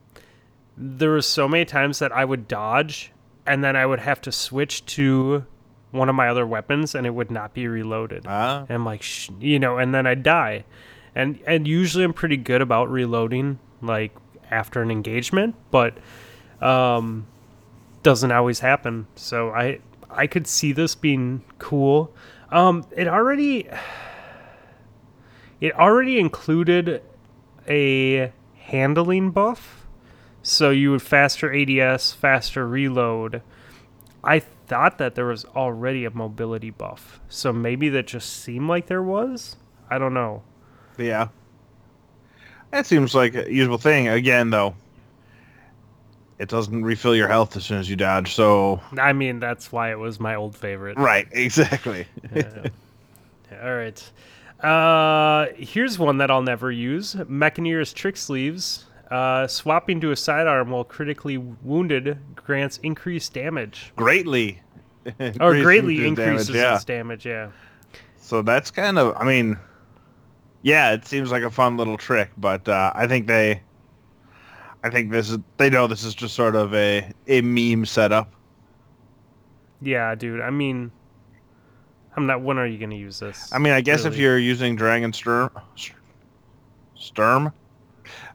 [0.77, 3.13] there were so many times that I would dodge
[3.47, 5.47] and then I would have to switch to
[5.91, 8.25] one of my other weapons and it would not be reloaded.
[8.27, 8.61] Ah.
[8.61, 10.65] And I'm like, Sh-, you know, and then I'd die.
[11.15, 14.13] And and usually I'm pretty good about reloading like
[14.51, 15.97] after an engagement, but
[16.61, 17.27] um
[18.03, 19.07] doesn't always happen.
[19.17, 22.13] So I I could see this being cool.
[22.51, 23.69] Um it already
[25.61, 27.03] it already included
[27.69, 29.87] a handling buff.
[30.43, 33.43] So you would faster ADS, faster reload.
[34.23, 37.21] I thought that there was already a mobility buff.
[37.29, 39.57] So maybe that just seemed like there was.
[39.91, 40.43] I don't know.
[40.99, 41.29] Yeah.
[42.71, 44.09] That seems like a usable thing.
[44.09, 44.75] Again, though,
[46.39, 48.35] it doesn't refill your health as soon as you dodge.
[48.35, 50.99] So, I mean, that's why it was my old favorite.
[50.99, 52.07] right, exactly.
[52.35, 52.69] Yeah.
[53.63, 54.11] All right.
[54.61, 58.86] Uh, here's one that I'll never use: Mechaneer's trick sleeves.
[59.11, 64.61] Uh, swapping to a sidearm while critically wounded grants increased damage, greatly.
[65.41, 66.75] or greatly increases damage, yeah.
[66.75, 67.27] its damage.
[67.27, 67.51] Yeah.
[68.17, 69.57] So that's kind of, I mean,
[70.63, 73.63] yeah, it seems like a fun little trick, but uh, I think they,
[74.83, 78.33] I think this is, they know this is just sort of a, a meme setup.
[79.81, 80.41] Yeah, dude.
[80.41, 80.91] I mean,
[82.17, 82.41] I'm not.
[82.41, 83.53] When are you gonna use this?
[83.53, 85.51] I mean, I guess if you're using Dragon Sturm,
[86.95, 87.53] Sturm,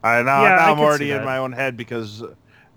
[0.02, 2.22] uh, now, Yeah, I now I'm already in my own head because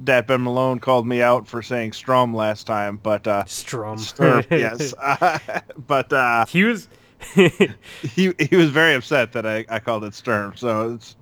[0.03, 3.99] Dat Ben Malone called me out for saying Strom last time, but uh, Strum.
[4.51, 4.93] Yes,
[5.87, 6.87] but uh, He was.
[7.33, 11.15] he he was very upset that I, I called it Sturm, so it's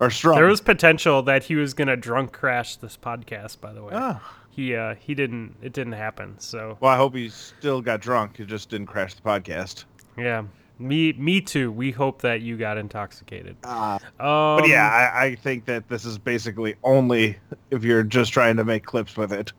[0.00, 0.34] or Strom.
[0.36, 3.60] there was potential that he was gonna drunk crash this podcast.
[3.60, 4.20] By the way, Oh.
[4.50, 5.54] he uh he didn't.
[5.62, 6.34] It didn't happen.
[6.38, 8.38] So Well, I hope he still got drunk.
[8.38, 9.84] He just didn't crash the podcast.
[10.16, 10.42] yeah,
[10.78, 11.72] me me too.
[11.72, 13.56] We hope that you got intoxicated.
[13.64, 17.38] Uh, Um, but yeah, I, I think that this is basically only
[17.70, 19.52] if you're just trying to make clips with it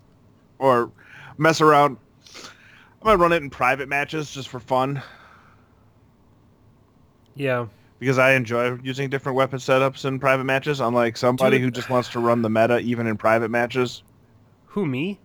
[0.60, 0.92] or
[1.38, 1.98] mess around.
[3.02, 5.02] I might run it in private matches just for fun
[7.36, 7.68] yeah.
[8.00, 10.80] because I enjoy using different weapon setups in private matches.
[10.80, 11.66] Unlike somebody Dude.
[11.66, 14.02] who just wants to run the meta even in private matches.
[14.66, 15.20] Who me?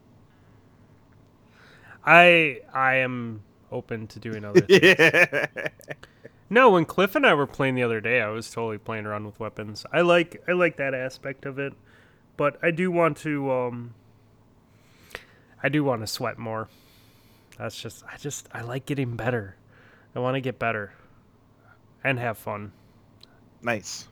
[2.05, 3.43] I I am
[3.73, 4.65] open to doing other.
[4.69, 5.47] yeah.
[6.51, 9.27] no, when Cliff and I were playing the other day, I was totally playing around
[9.27, 9.85] with weapons.
[9.93, 11.73] I like I like that aspect of it,
[12.37, 13.95] but I do want to um.
[15.65, 16.69] I do want to sweat more.
[17.59, 19.57] That's just I just I like getting better.
[20.15, 20.93] I want to get better,
[22.05, 22.73] and have fun.
[23.63, 24.09] Nice.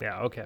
[0.00, 0.44] Yeah, okay.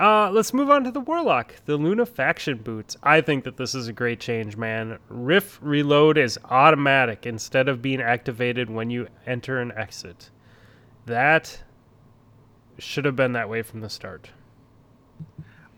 [0.00, 2.96] Uh, let's move on to the Warlock, the Luna faction boots.
[3.02, 4.98] I think that this is a great change, man.
[5.08, 10.30] Riff reload is automatic instead of being activated when you enter and exit.
[11.06, 11.62] That
[12.78, 14.30] should have been that way from the start.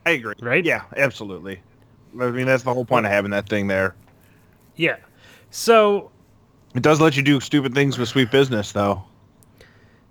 [0.05, 0.35] I agree.
[0.41, 0.65] Right?
[0.65, 1.61] Yeah, absolutely.
[2.21, 3.95] I mean, that's the whole point of having that thing there.
[4.77, 4.97] Yeah.
[5.51, 6.11] So
[6.75, 9.03] It does let you do stupid things with sweet business, though.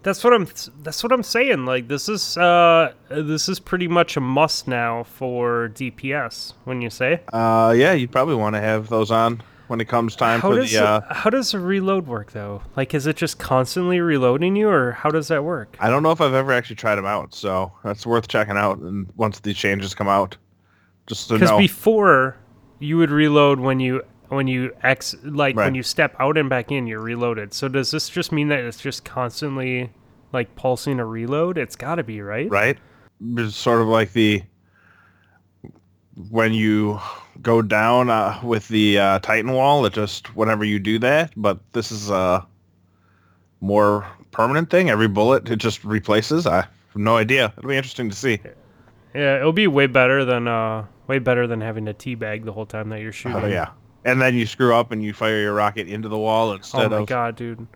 [0.03, 0.47] That's what I'm
[0.81, 1.65] that's what I'm saying.
[1.65, 6.53] Like this is uh this is pretty much a must now for DPS.
[6.63, 10.15] When you say Uh, yeah, you'd probably want to have those on when it comes
[10.15, 10.83] time how for does the.
[10.83, 12.61] Uh, it, how does a reload work though?
[12.75, 15.75] Like is it just constantly reloading you, or how does that work?
[15.79, 18.79] I don't know if I've ever actually tried them out, so that's worth checking out.
[18.79, 20.37] And once these changes come out,
[21.07, 22.37] just to Because before
[22.79, 25.65] you would reload when you when you ex like Right.
[25.65, 27.53] when you step out and back in, you're reloaded.
[27.53, 29.91] So does this just mean that it's just constantly
[30.31, 31.57] like pulsing a reload?
[31.57, 32.49] It's got to be right.
[32.49, 32.77] right?
[33.21, 34.43] It's sort of like the
[36.29, 36.99] when you
[37.41, 41.31] go down uh, with the uh, Titan wall, it just whenever you do that.
[41.37, 42.45] But this is a
[43.61, 44.89] more permanent thing.
[44.89, 46.45] Every bullet it just replaces.
[46.45, 47.53] I have no idea.
[47.57, 48.39] It'll be interesting to see.
[49.13, 52.65] Yeah, it'll be way better than uh way better than having to teabag the whole
[52.65, 53.37] time that you're shooting.
[53.43, 53.69] Oh yeah.
[54.05, 56.91] And then you screw up and you fire your rocket into the wall instead of.
[56.93, 57.67] Oh my of god, dude.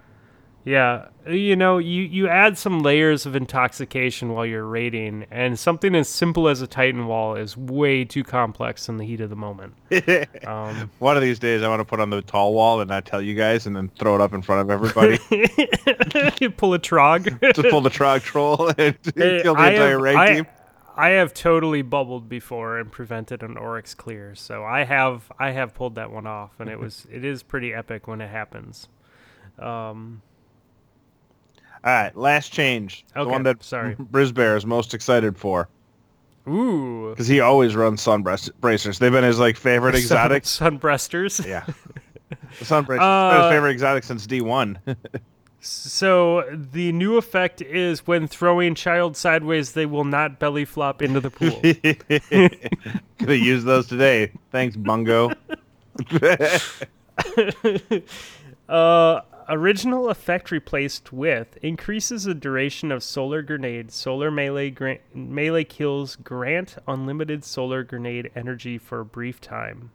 [0.65, 5.93] Yeah, you know, you you add some layers of intoxication while you're raiding, and something
[5.93, 9.36] as simple as a Titan wall is way too complex in the heat of the
[9.36, 9.74] moment.
[10.47, 13.05] Um, One of these days, I want to put on the tall wall and not
[13.05, 15.19] tell you guys, and then throw it up in front of everybody.
[16.39, 17.26] you pull a trog.
[17.53, 20.47] Just pull the trog troll and Hey, kill the I entire have- raid I- team.
[20.95, 25.73] I have totally bubbled before and prevented an Oryx clear, so I have I have
[25.73, 28.87] pulled that one off, and it was it is pretty epic when it happens.
[29.59, 30.21] Um,
[31.83, 33.05] All right, last change.
[33.15, 33.95] The one that sorry.
[34.11, 35.67] Brisbear is most excited for
[36.47, 38.23] ooh, because he always runs sun
[38.61, 38.99] bracers.
[38.99, 40.45] They've been his like favorite exotic.
[40.45, 41.45] sun, sunbreasters.
[41.47, 41.65] yeah,
[42.59, 43.03] the sun bracers.
[43.03, 44.77] Uh, his favorite exotic since D one.
[45.66, 51.22] So the new effect is when throwing child sideways, they will not belly flop into
[51.22, 51.61] the pool.
[53.18, 54.34] Gonna use those today.
[54.51, 55.32] Thanks, Bungo.
[58.68, 63.89] uh, original effect replaced with increases the duration of solar grenade.
[63.89, 69.91] Solar melee gra- melee kills grant unlimited solar grenade energy for a brief time.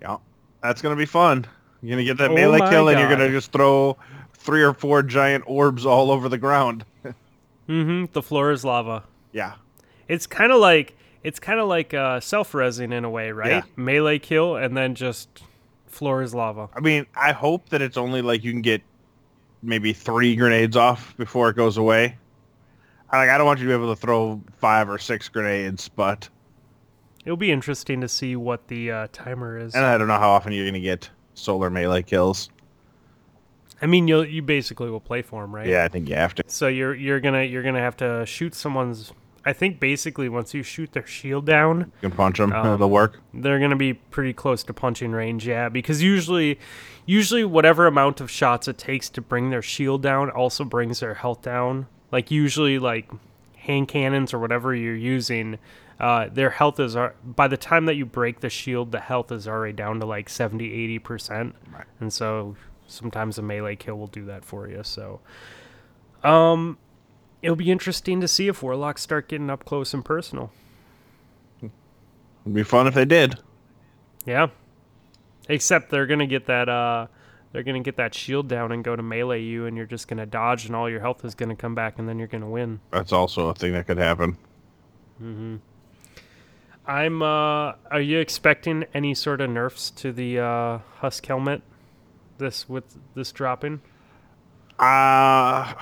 [0.00, 0.16] yeah,
[0.60, 1.46] that's gonna be fun.
[1.80, 3.96] You're gonna get that Oh melee kill, and you're gonna just throw
[4.42, 6.84] three or four giant orbs all over the ground.
[7.68, 8.12] Mm-hmm.
[8.12, 9.04] The floor is lava.
[9.32, 9.54] yeah,
[10.08, 13.50] It's kind of like it's kind of like uh, self-resing in a way, right?
[13.50, 13.62] Yeah.
[13.76, 15.28] Melee kill and then just
[15.86, 16.68] floor is lava.
[16.74, 18.82] I mean, I hope that it's only like you can get
[19.62, 22.16] maybe three grenades off before it goes away.
[23.10, 25.88] I- Like, I don't want you to be able to throw five or six grenades,
[25.88, 26.28] but
[27.24, 29.76] It'll be interesting to see what the uh, timer is.
[29.76, 32.50] and I don't know how often you're gonna get solar melee kills.
[33.82, 35.66] I mean, you you basically will play for them, right?
[35.66, 36.44] Yeah, I think you have to.
[36.46, 39.12] So you're you're gonna you're gonna have to shoot someone's.
[39.44, 42.52] I think basically once you shoot their shield down, You can punch them.
[42.52, 43.18] Um, It'll work.
[43.34, 45.46] they're gonna be pretty close to punching range.
[45.48, 46.60] Yeah, because usually,
[47.06, 51.14] usually whatever amount of shots it takes to bring their shield down also brings their
[51.14, 51.88] health down.
[52.12, 53.10] Like usually, like
[53.56, 55.58] hand cannons or whatever you're using,
[55.98, 59.48] uh, their health is by the time that you break the shield, the health is
[59.48, 61.84] already down to like 70, 80 percent, Right.
[61.98, 62.54] and so
[62.92, 64.82] sometimes a melee kill will do that for you.
[64.82, 65.20] So,
[66.22, 66.78] um,
[67.42, 70.52] it'll be interesting to see if warlocks start getting up close and personal.
[72.44, 73.36] It'd be fun if they did.
[74.24, 74.48] Yeah.
[75.48, 77.06] Except they're gonna get that uh
[77.52, 80.26] they're gonna get that shield down and go to melee you and you're just gonna
[80.26, 82.80] dodge and all your health is gonna come back and then you're gonna win.
[82.90, 84.36] That's also a thing that could happen.
[85.22, 85.56] Mm-hmm.
[86.86, 91.62] I'm uh are you expecting any sort of nerfs to the uh husk helmet
[92.42, 93.80] this with this dropping?
[94.78, 95.72] Uh,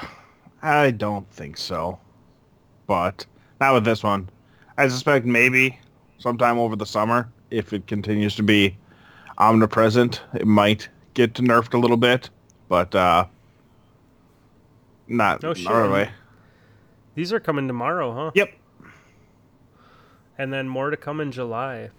[0.62, 1.98] I don't think so.
[2.86, 3.26] But
[3.60, 4.28] not with this one.
[4.76, 5.78] I suspect maybe
[6.18, 8.76] sometime over the summer, if it continues to be
[9.38, 12.30] omnipresent, it might get nerfed a little bit.
[12.68, 13.26] But uh,
[15.08, 16.10] not No not right away.
[17.16, 18.30] These are coming tomorrow, huh?
[18.34, 18.50] Yep.
[20.38, 21.90] And then more to come in July.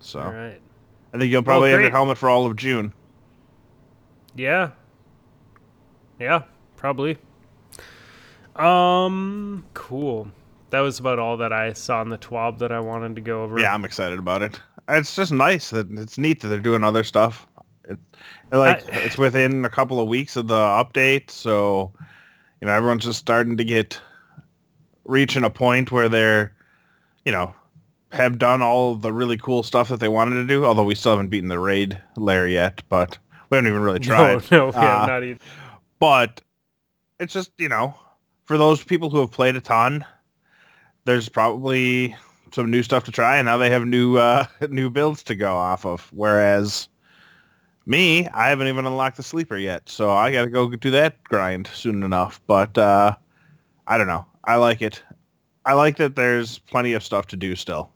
[0.00, 0.60] So All right.
[1.12, 2.92] I think you'll probably have your helmet for all of June.
[4.34, 4.70] Yeah.
[6.18, 6.42] Yeah,
[6.76, 7.18] probably.
[8.56, 10.28] Um, cool.
[10.70, 13.42] That was about all that I saw in the TWAB that I wanted to go
[13.42, 13.58] over.
[13.58, 14.60] Yeah, I'm excited about it.
[14.88, 17.46] It's just nice that it's neat that they're doing other stuff.
[17.88, 17.98] It,
[18.52, 21.92] like I- it's within a couple of weeks of the update, so
[22.60, 24.00] you know everyone's just starting to get
[25.04, 26.52] reaching a point where they're,
[27.24, 27.54] you know,
[28.12, 30.64] have done all the really cool stuff that they wanted to do.
[30.64, 33.16] Although we still haven't beaten the raid lair yet, but
[33.50, 34.42] we haven't even really tried.
[34.50, 35.38] No, no, yeah, Uh, not even.
[35.98, 36.40] but
[37.18, 37.94] it's just you know
[38.46, 40.04] for those people who have played a ton
[41.04, 42.16] there's probably
[42.52, 45.54] some new stuff to try and now they have new uh new builds to go
[45.56, 46.08] off of.
[46.12, 46.88] Whereas
[47.86, 51.66] me i haven't even unlocked the sleeper yet so i gotta go do that grind
[51.74, 52.40] soon enough.
[52.46, 53.14] But uh
[53.86, 54.26] i don't know.
[54.44, 55.02] I like it.
[55.66, 57.90] I like that there's plenty of stuff to do still.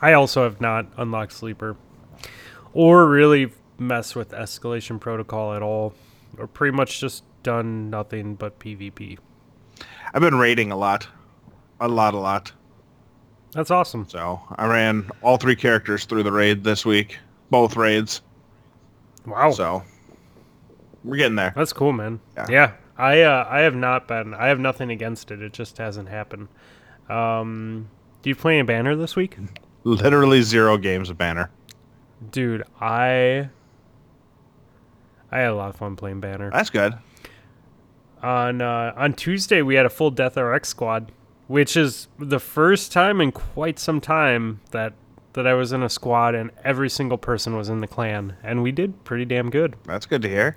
[0.00, 1.76] I also have not unlocked Sleeper
[2.72, 5.94] or really messed with Escalation Protocol at all,
[6.38, 9.18] or pretty much just done nothing but PvP.
[10.14, 11.06] i've been raiding a lot
[11.80, 12.52] a lot a lot
[13.52, 14.08] That's awesome.
[14.08, 17.18] So I ran all three characters through the raid this week.
[17.50, 18.22] both raids.
[19.26, 19.50] Wow.
[19.52, 19.82] So
[21.04, 21.52] we're getting there.
[21.54, 22.18] That's cool, man.
[22.36, 22.46] Yeah.
[22.50, 22.72] Yeah.
[22.96, 24.34] I uh, I have not been.
[24.34, 25.42] I have nothing against it.
[25.42, 26.48] It just hasn't happened.
[27.08, 27.88] Um,
[28.22, 29.36] do you play a banner this week,
[29.82, 31.50] Literally zero games of banner.
[32.30, 32.62] dude?
[32.80, 33.50] I
[35.34, 36.50] I had a lot of fun playing banner.
[36.52, 36.94] That's good.
[38.22, 41.10] on uh, on Tuesday we had a full Death RX squad,
[41.48, 44.92] which is the first time in quite some time that
[45.32, 48.62] that I was in a squad and every single person was in the clan, and
[48.62, 49.74] we did pretty damn good.
[49.84, 50.56] That's good to hear.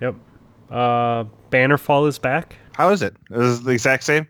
[0.00, 0.16] Yep.
[0.68, 2.56] Uh, Bannerfall is back.
[2.72, 3.14] How is it?
[3.30, 4.26] Is it the exact same?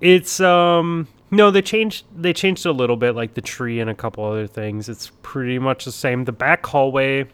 [0.00, 3.94] It's um no, they changed they changed a little bit, like the tree and a
[3.94, 4.88] couple other things.
[4.88, 6.24] It's pretty much the same.
[6.24, 7.26] The back hallway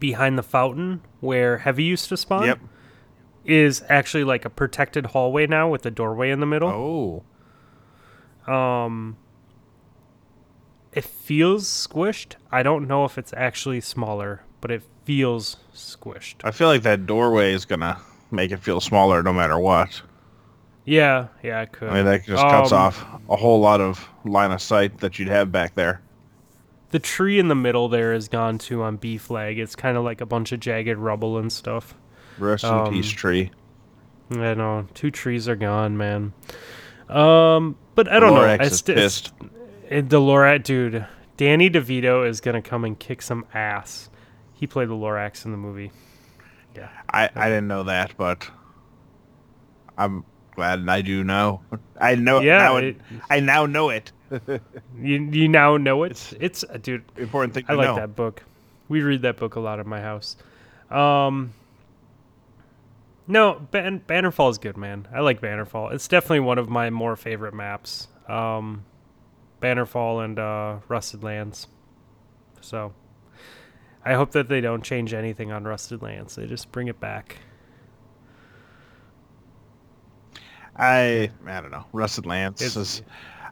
[0.00, 2.60] behind the fountain where Heavy used to spawn Yep.
[3.44, 7.24] is actually like a protected hallway now with a doorway in the middle.
[8.48, 8.52] Oh.
[8.52, 9.16] Um
[10.92, 12.34] it feels squished.
[12.52, 16.36] I don't know if it's actually smaller, but it feels squished.
[16.44, 17.98] I feel like that doorway is gonna
[18.30, 20.02] make it feel smaller no matter what.
[20.84, 21.88] Yeah, yeah, I could.
[21.88, 25.18] I mean, that just cuts Um, off a whole lot of line of sight that
[25.18, 26.02] you'd have back there.
[26.94, 29.58] The tree in the middle there is gone too on B flag.
[29.58, 31.96] It's kind of like a bunch of jagged rubble and stuff.
[32.38, 33.50] Rest Um, in peace, tree.
[34.30, 36.32] I know two trees are gone, man.
[37.08, 38.42] Um, but I don't know.
[38.42, 39.32] Lorax I is st- pissed.
[39.90, 41.04] it, the Lorax dude,
[41.36, 44.08] Danny DeVito is gonna come and kick some ass.
[44.52, 45.90] He played the Lorax in the movie.
[46.76, 46.90] Yeah.
[47.12, 48.48] I, I didn't know that, but
[49.98, 50.24] I'm
[50.54, 51.60] glad I do know.
[52.00, 52.38] I know.
[52.40, 52.96] Yeah, now it, it-
[53.28, 54.12] I now know it.
[55.00, 56.32] You you now know it.
[56.40, 57.04] It's uh, dude.
[57.16, 57.96] Important thing to I like know.
[57.96, 58.42] that book.
[58.88, 60.36] We read that book a lot at my house.
[60.90, 61.52] Um,
[63.26, 65.08] no, Ban- Bannerfall is good, man.
[65.12, 65.92] I like Bannerfall.
[65.92, 68.08] It's definitely one of my more favorite maps.
[68.28, 68.84] Um,
[69.62, 71.66] Bannerfall and uh, Rusted Lands.
[72.60, 72.92] So,
[74.04, 76.34] I hope that they don't change anything on Rusted Lands.
[76.34, 77.38] They just bring it back.
[80.76, 81.84] I I don't know.
[81.92, 83.02] Rusted Lands It's- is.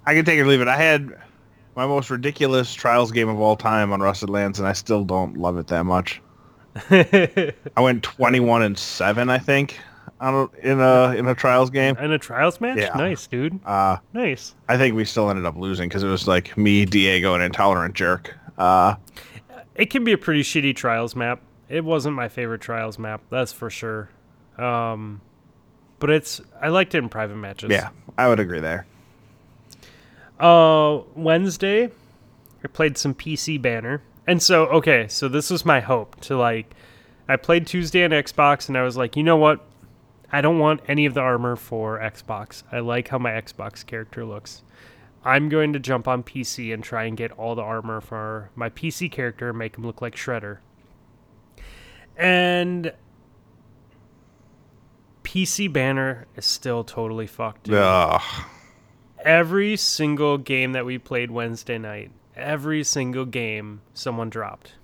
[0.07, 0.69] I can take it or leave it.
[0.69, 1.11] I had
[1.77, 5.37] my most ridiculous trials game of all time on Rusted Lands, and I still don't
[5.37, 6.21] love it that much.
[6.91, 9.79] I went 21 and seven, I think,
[10.21, 11.97] on a, in a in a trials game.
[11.99, 12.95] In a trials match, Yeah.
[12.97, 14.55] nice, dude, Uh, nice.
[14.69, 17.95] I think we still ended up losing because it was like me, Diego, and Intolerant
[17.95, 18.37] Jerk.
[18.59, 18.97] Uh,
[19.75, 21.41] It can be a pretty shitty trials map.
[21.69, 24.11] It wasn't my favorite trials map, that's for sure.
[24.59, 25.21] Um,
[25.99, 27.71] but it's I liked it in private matches.
[27.71, 27.89] yeah,
[28.19, 28.87] I would agree there.
[30.43, 31.89] Uh, Wednesday,
[32.65, 36.75] I played some PC banner, and so okay, so this was my hope to like.
[37.29, 39.65] I played Tuesday on Xbox, and I was like, you know what?
[40.33, 42.65] I don't want any of the armor for Xbox.
[42.73, 44.65] I like how my Xbox character looks.
[45.25, 48.69] I'm going to jump on PC and try and get all the armor for my
[48.69, 50.59] PC character and make him look like Shredder.
[52.17, 52.93] And
[55.23, 57.71] PC banner is still totally fucked.
[57.71, 58.21] Ugh.
[59.25, 64.75] Every single game that we played Wednesday night, every single game someone dropped.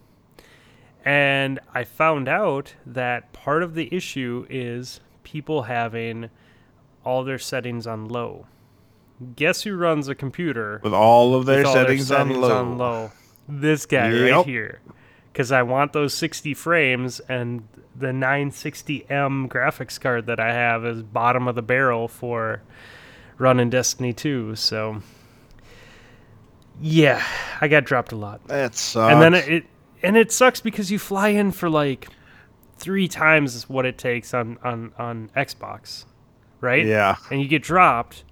[1.04, 6.30] And I found out that part of the issue is people having
[7.04, 8.46] all their settings on low.
[9.36, 12.56] Guess who runs a computer With all of their all settings, their on, low.
[12.56, 13.10] on low?
[13.48, 14.36] This guy Yep.
[14.36, 14.80] right here.
[15.32, 17.66] Because I want those 60 frames, and
[17.96, 22.60] the 960M graphics card that I have is bottom of the barrel for
[23.38, 24.56] running Destiny 2.
[24.56, 25.02] So,
[26.80, 27.24] yeah,
[27.60, 28.46] I got dropped a lot.
[28.48, 29.12] That sucks.
[29.12, 29.64] And then it,
[30.02, 32.08] and it sucks because you fly in for like
[32.76, 36.04] three times what it takes on, on, on Xbox,
[36.60, 36.84] right?
[36.84, 38.24] yeah, and you get dropped,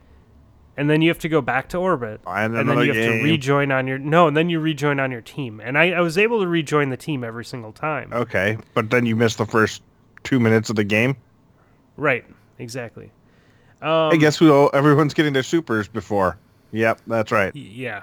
[0.76, 3.18] and then you have to go back to orbit, and then you have game.
[3.18, 5.60] to rejoin on your no, and then you rejoin on your team.
[5.60, 8.12] And I, I was able to rejoin the team every single time.
[8.12, 9.82] okay, but then you missed the first
[10.22, 11.16] two minutes of the game.
[11.96, 12.24] Right,
[12.58, 13.10] exactly.
[13.82, 16.38] Um, I guess who everyone's getting their supers before.
[16.72, 17.54] Yep, that's right.
[17.54, 18.02] yeah,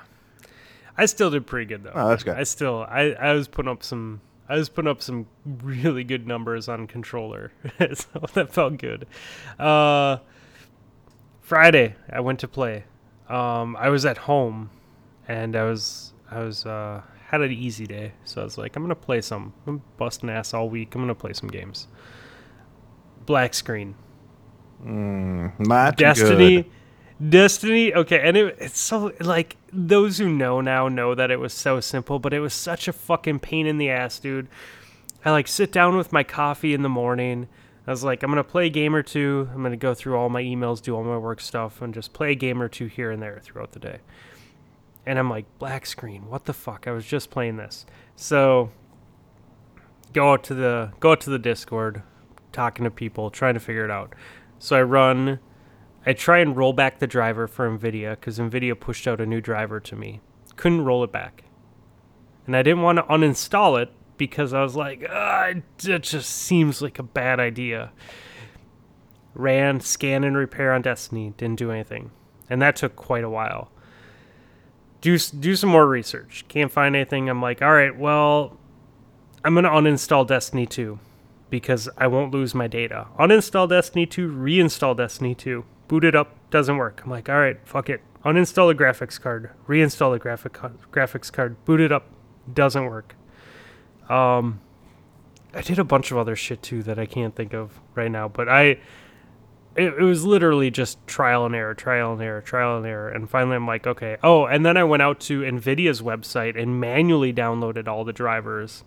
[0.97, 1.91] I still did pretty good though.
[1.93, 2.37] Oh, that's good.
[2.37, 6.27] I still I, I was putting up some I was putting up some really good
[6.27, 9.07] numbers on controller, so that felt good.
[9.57, 10.17] Uh,
[11.41, 12.83] Friday, I went to play.
[13.29, 14.69] Um, I was at home,
[15.27, 18.83] and I was I was uh, had an easy day, so I was like, I'm
[18.83, 19.53] gonna play some.
[19.65, 20.93] I'm busting ass all week.
[20.93, 21.87] I'm gonna play some games.
[23.25, 23.95] Black screen.
[24.83, 26.63] Mm, not Destiny.
[26.63, 27.29] good.
[27.29, 27.93] Destiny.
[27.93, 31.79] Okay, and it, it's so like those who know now know that it was so
[31.79, 34.47] simple, but it was such a fucking pain in the ass, dude.
[35.23, 37.47] I like sit down with my coffee in the morning.
[37.87, 39.49] I was like, I'm gonna play a game or two.
[39.53, 42.31] I'm gonna go through all my emails, do all my work stuff, and just play
[42.31, 43.99] a game or two here and there throughout the day.
[45.05, 46.87] And I'm like, black screen, what the fuck?
[46.87, 47.85] I was just playing this.
[48.15, 48.71] So
[50.13, 52.03] go out to the go out to the Discord,
[52.51, 54.13] talking to people, trying to figure it out.
[54.63, 55.39] So I run
[56.05, 59.41] I try and roll back the driver for NVIDIA because NVIDIA pushed out a new
[59.41, 60.21] driver to me.
[60.55, 61.43] Couldn't roll it back.
[62.47, 65.63] And I didn't want to uninstall it because I was like, ah, it
[66.03, 67.91] just seems like a bad idea.
[69.33, 72.11] Ran scan and repair on Destiny, didn't do anything.
[72.49, 73.69] And that took quite a while.
[75.01, 76.45] Do, do some more research.
[76.47, 77.27] Can't find anything.
[77.27, 78.57] I'm like, all right, well,
[79.43, 80.99] I'm going to uninstall Destiny 2
[81.53, 83.05] because I won't lose my data.
[83.19, 87.03] Uninstall Destiny 2, reinstall Destiny 2 boot it up, doesn't work.
[87.05, 88.01] I'm like, all right, fuck it.
[88.25, 90.53] Uninstall the graphics card, reinstall the graphic
[90.91, 92.07] graphics card, boot it up,
[92.51, 93.15] doesn't work.
[94.09, 94.61] Um,
[95.53, 98.27] I did a bunch of other shit too that I can't think of right now,
[98.27, 98.63] but I,
[99.75, 103.29] it, it was literally just trial and error, trial and error, trial and error, and
[103.29, 104.17] finally I'm like, okay.
[104.23, 108.83] Oh, and then I went out to Nvidia's website and manually downloaded all the drivers,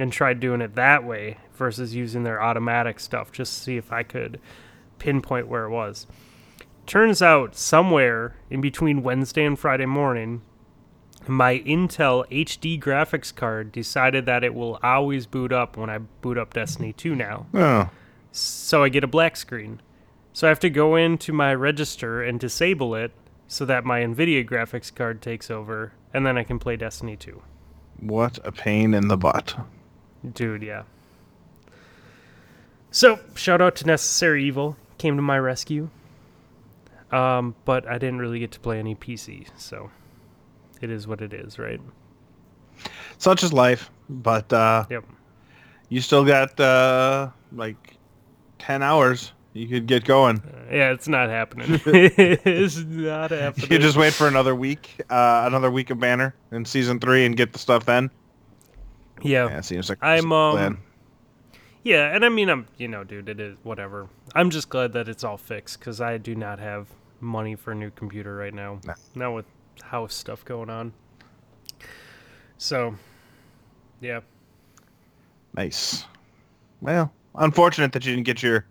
[0.00, 3.92] and tried doing it that way versus using their automatic stuff just to see if
[3.92, 4.40] I could
[4.98, 6.06] pinpoint where it was.
[6.86, 10.42] Turns out somewhere in between Wednesday and Friday morning,
[11.26, 16.38] my Intel HD graphics card decided that it will always boot up when I boot
[16.38, 17.46] up Destiny 2 now.
[17.52, 17.90] Oh.
[18.32, 19.82] So I get a black screen.
[20.32, 23.12] So I have to go into my register and disable it
[23.46, 27.42] so that my NVIDIA graphics card takes over, and then I can play Destiny 2.
[27.98, 29.56] What a pain in the butt.
[30.34, 30.82] Dude, yeah.
[32.90, 35.88] So, shout out to Necessary Evil, came to my rescue.
[37.12, 39.90] Um, but I didn't really get to play any PC, so
[40.80, 41.80] it is what it is, right?
[43.18, 45.04] Such is life, but uh, yep.
[45.88, 47.96] You still got uh, like
[48.58, 49.32] ten hours.
[49.52, 50.38] You could get going.
[50.38, 51.80] Uh, yeah, it's not happening.
[51.86, 53.72] it's not happening.
[53.72, 57.36] You just wait for another week, uh, another week of Banner in season three, and
[57.36, 58.10] get the stuff then.
[59.22, 60.78] Yeah, yeah seems like I'm um, plan.
[61.82, 64.08] Yeah, and I mean, I'm you know, dude, it is whatever.
[64.34, 66.88] I'm just glad that it's all fixed because I do not have
[67.20, 68.80] money for a new computer right now.
[68.84, 68.94] Nah.
[69.14, 69.46] Not with
[69.82, 70.92] house stuff going on.
[72.58, 72.94] So,
[74.00, 74.20] yeah.
[75.54, 76.04] Nice.
[76.80, 78.66] Well, unfortunate that you didn't get your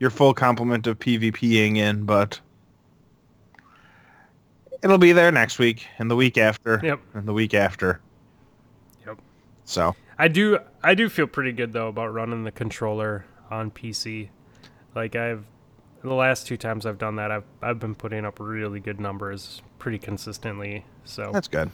[0.00, 2.40] your full complement of PvPing in, but
[4.82, 6.80] it'll be there next week and the week after.
[6.82, 7.00] Yep.
[7.14, 8.00] And the week after.
[9.64, 14.28] So I do I do feel pretty good though about running the controller on PC.
[14.94, 15.44] Like I've
[16.02, 19.62] the last two times I've done that, I've I've been putting up really good numbers
[19.78, 20.84] pretty consistently.
[21.04, 21.70] So that's good.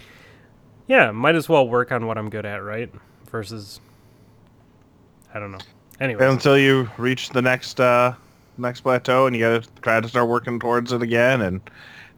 [0.87, 2.91] Yeah, might as well work on what I'm good at, right?
[3.31, 3.81] Versus,
[5.33, 5.59] I don't know.
[6.01, 8.15] Anyway, until you reach the next uh,
[8.59, 11.61] next plateau, and you got to try to start working towards it again, and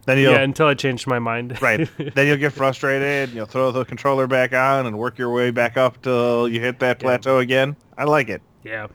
[0.07, 1.61] then you'll yeah until I change my mind.
[1.62, 1.88] right.
[2.14, 3.28] Then you'll get frustrated.
[3.28, 6.61] And you'll throw the controller back on and work your way back up till you
[6.61, 7.42] hit that plateau yeah.
[7.42, 7.76] again.
[7.96, 8.42] I like it.
[8.62, 8.88] Yeah.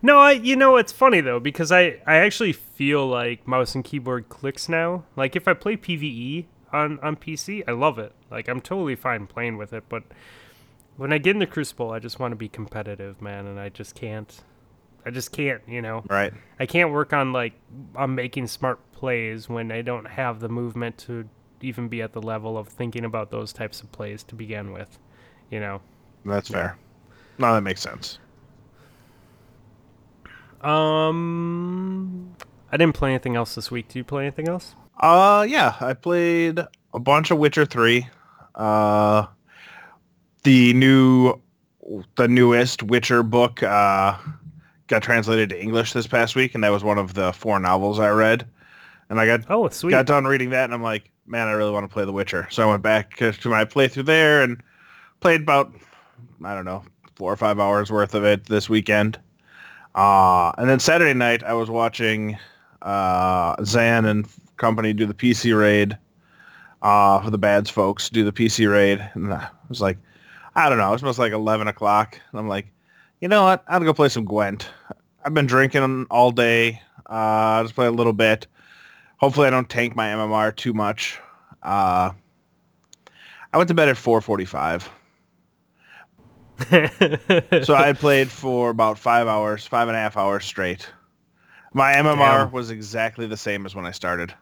[0.00, 3.84] No, I you know it's funny though because I I actually feel like mouse and
[3.84, 5.04] keyboard clicks now.
[5.16, 8.12] Like if I play PvE on on PC, I love it.
[8.30, 10.02] Like I'm totally fine playing with it, but
[10.96, 13.94] when I get into Crucible, I just want to be competitive, man, and I just
[13.94, 14.42] can't.
[15.04, 16.04] I just can't, you know.
[16.08, 16.32] Right.
[16.60, 17.54] I can't work on like
[17.96, 21.28] on making smart plays when I don't have the movement to
[21.60, 24.98] even be at the level of thinking about those types of plays to begin with,
[25.50, 25.80] you know.
[26.24, 26.76] That's fair.
[27.38, 28.18] No, that makes sense.
[30.60, 32.36] Um,
[32.70, 33.88] I didn't play anything else this week.
[33.88, 34.74] Do you play anything else?
[35.00, 36.60] Uh, yeah, I played
[36.94, 38.08] a bunch of Witcher Three.
[38.54, 39.26] Uh,
[40.44, 41.40] the new,
[42.16, 44.16] the newest Witcher book uh
[44.92, 47.98] got translated to English this past week, and that was one of the four novels
[47.98, 48.46] I read.
[49.08, 51.72] And I got oh sweet got done reading that, and I'm like, man, I really
[51.72, 52.46] want to play The Witcher.
[52.50, 54.62] So I went back to my playthrough there and
[55.20, 55.72] played about
[56.44, 56.84] I don't know
[57.16, 59.18] four or five hours worth of it this weekend.
[59.94, 62.38] Uh, and then Saturday night, I was watching
[62.82, 64.26] uh, Zan and
[64.56, 65.96] company do the PC raid
[66.82, 69.06] uh, for the Bads folks do the PC raid.
[69.14, 69.98] And I was like,
[70.54, 70.88] I don't know.
[70.88, 72.18] It was almost like 11 o'clock.
[72.30, 72.71] And I'm like,
[73.22, 73.64] you know what?
[73.68, 74.68] I'll go play some Gwent.
[75.24, 76.82] I've been drinking all day.
[77.08, 77.12] Uh,
[77.56, 78.48] I'll just play a little bit.
[79.18, 81.20] Hopefully I don't tank my MMR too much.
[81.62, 82.10] Uh,
[83.52, 84.90] I went to bed at 445
[87.64, 90.88] so I played for about five hours, five and a half hours straight.
[91.72, 92.52] My MMR Damn.
[92.52, 94.34] was exactly the same as when I started.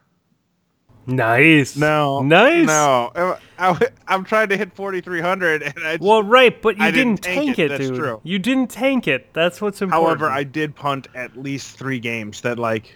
[1.07, 1.75] Nice.
[1.75, 2.21] No.
[2.21, 2.67] Nice.
[2.67, 3.37] No.
[3.57, 5.63] I, am trying to hit 4,300.
[5.63, 7.95] and I, Well, right, but you didn't, didn't, tank, it, it dude.
[7.95, 8.21] True.
[8.23, 9.33] You didn't tank it.
[9.33, 10.07] That's what's important.
[10.07, 12.95] However, I did punt at least three games that, like,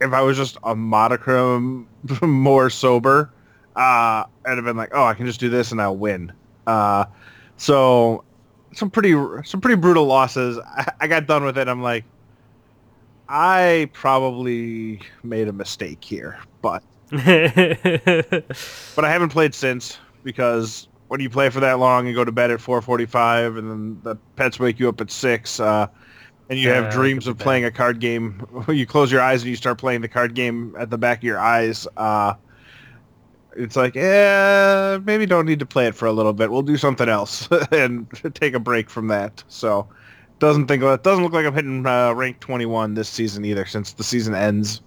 [0.00, 1.88] if I was just a modicum
[2.22, 3.30] more sober,
[3.76, 6.32] Uh, and I've been like, oh, I can just do this and I'll win.
[6.66, 7.04] Uh,
[7.58, 8.24] so
[8.72, 9.12] some pretty
[9.44, 10.58] some pretty brutal losses.
[10.58, 11.68] I, I got done with it.
[11.68, 12.04] I'm like,
[13.28, 21.30] I probably made a mistake here, but but I haven't played since because when you
[21.30, 24.78] play for that long and go to bed at 4:45 and then the pets wake
[24.78, 25.86] you up at six, uh,
[26.50, 28.42] and you Yeah, have dreams of playing a card game.
[28.68, 31.24] You close your eyes and you start playing the card game at the back of
[31.24, 31.86] your eyes.
[31.96, 32.34] Uh,
[33.56, 36.50] it's like, yeah, maybe don't need to play it for a little bit.
[36.50, 39.42] We'll do something else and take a break from that.
[39.48, 39.88] So
[40.38, 43.94] doesn't think it doesn't look like I'm hitting uh, rank 21 this season either, since
[43.94, 44.82] the season ends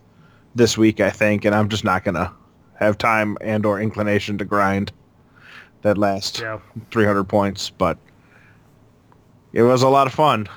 [0.59, 2.31] this week, I think, and I'm just not gonna
[2.75, 4.91] have time and or inclination to grind
[5.81, 6.59] that last yeah.
[6.91, 7.69] 300 points.
[7.71, 7.97] But
[9.53, 10.47] it was a lot of fun,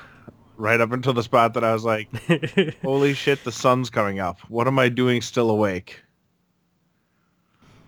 [0.57, 2.09] right up until the spot that I was like,
[2.83, 4.39] "Holy shit, the sun's coming up!
[4.49, 6.03] What am I doing still awake?"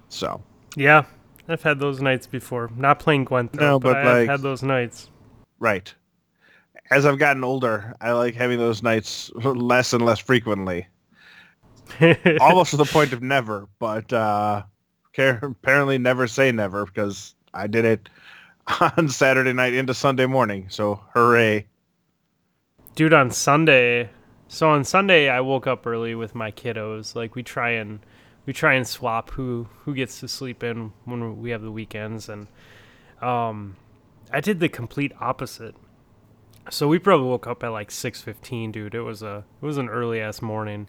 [0.10, 0.42] So
[0.76, 1.04] yeah.
[1.48, 2.72] I've had those nights before.
[2.76, 5.12] Not playing Gwent though, No, but, but, I've like- had those nights.
[5.60, 5.94] right.
[6.92, 10.88] As I've gotten older, I like having those nights less and less frequently.
[12.42, 14.64] Almost to the point of never, but uh,
[15.18, 18.10] apparently never say never because I did it
[18.82, 20.68] on Saturday night into Sunday morning.
[20.70, 21.68] So hooray!
[22.96, 24.10] Dude, on Sunday,
[24.48, 27.16] so on Sunday I woke up early with my kiddos.
[27.16, 28.00] Like we try and
[28.46, 32.30] we try and swap who who gets to sleep in when we have the weekends,
[32.30, 32.48] and
[33.22, 33.76] um,
[34.32, 35.76] I did the complete opposite.
[36.70, 38.96] So we probably woke up at like six fifteen, dude.
[38.96, 40.88] It was a it was an early ass morning,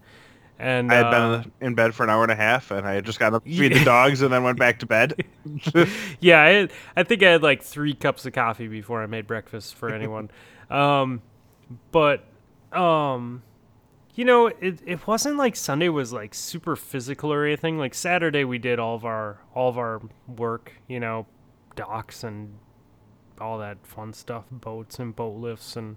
[0.59, 2.94] and I had uh, been in bed for an hour and a half, and I
[2.94, 5.24] had just got up to feed the dogs, and then went back to bed.
[6.20, 9.74] yeah, I, I think I had like three cups of coffee before I made breakfast
[9.74, 10.30] for anyone.
[10.70, 11.20] um,
[11.92, 12.24] but,
[12.72, 13.42] um,
[14.14, 17.78] you know, it, it wasn't like Sunday was like super physical or anything.
[17.78, 21.26] Like Saturday, we did all of our all of our work, you know,
[21.74, 22.54] docks and
[23.38, 25.96] all that fun stuff, boats and boat lifts, and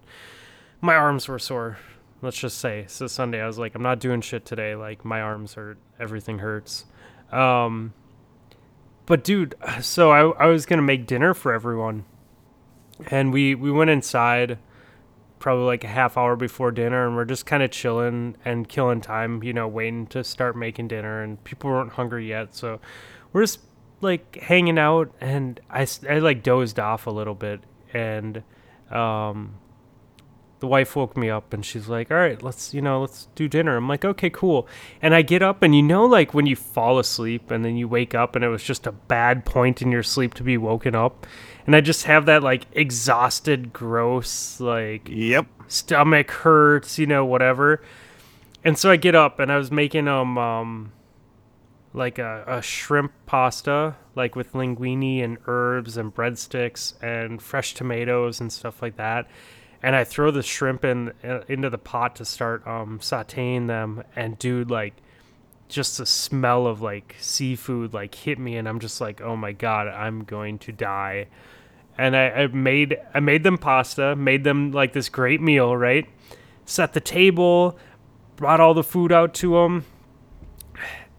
[0.82, 1.78] my arms were sore.
[2.22, 2.86] Let's just say.
[2.88, 4.76] So Sunday, I was like, I'm not doing shit today.
[4.76, 6.86] Like my arms hurt, everything hurts.
[7.32, 7.94] Um,
[9.06, 12.06] but dude, so I I was gonna make dinner for everyone,
[13.10, 14.58] and we we went inside,
[15.40, 19.02] probably like a half hour before dinner, and we're just kind of chilling and killing
[19.02, 22.80] time, you know, waiting to start making dinner, and people weren't hungry yet, so
[23.32, 23.60] we're just
[24.02, 27.62] like hanging out, and i, I like dozed off a little bit,
[27.94, 28.44] and
[28.92, 29.56] um.
[30.60, 33.48] The wife woke me up and she's like, "All right, let's you know, let's do
[33.48, 34.68] dinner." I'm like, "Okay, cool."
[35.02, 37.88] And I get up and you know like when you fall asleep and then you
[37.88, 40.96] wake up and it was just a bad point in your sleep to be woken
[40.96, 41.26] up.
[41.66, 45.48] And I just have that like exhausted, gross, like yep.
[45.68, 47.82] stomach hurts, you know, whatever.
[48.64, 50.92] And so I get up and I was making um um
[51.94, 58.40] like a, a shrimp pasta, like with linguine and herbs and breadsticks and fresh tomatoes
[58.40, 59.28] and stuff like that.
[59.82, 61.14] And I throw the shrimp in
[61.48, 64.04] into the pot to start um sautéing them.
[64.16, 64.94] And dude, like
[65.68, 69.52] just the smell of like seafood like hit me, and I'm just like, oh my
[69.52, 71.28] god, I'm going to die
[72.00, 76.08] and I, I made I made them pasta, made them like this great meal, right?
[76.66, 77.78] Set the table,
[78.38, 79.86] brought all the food out to them,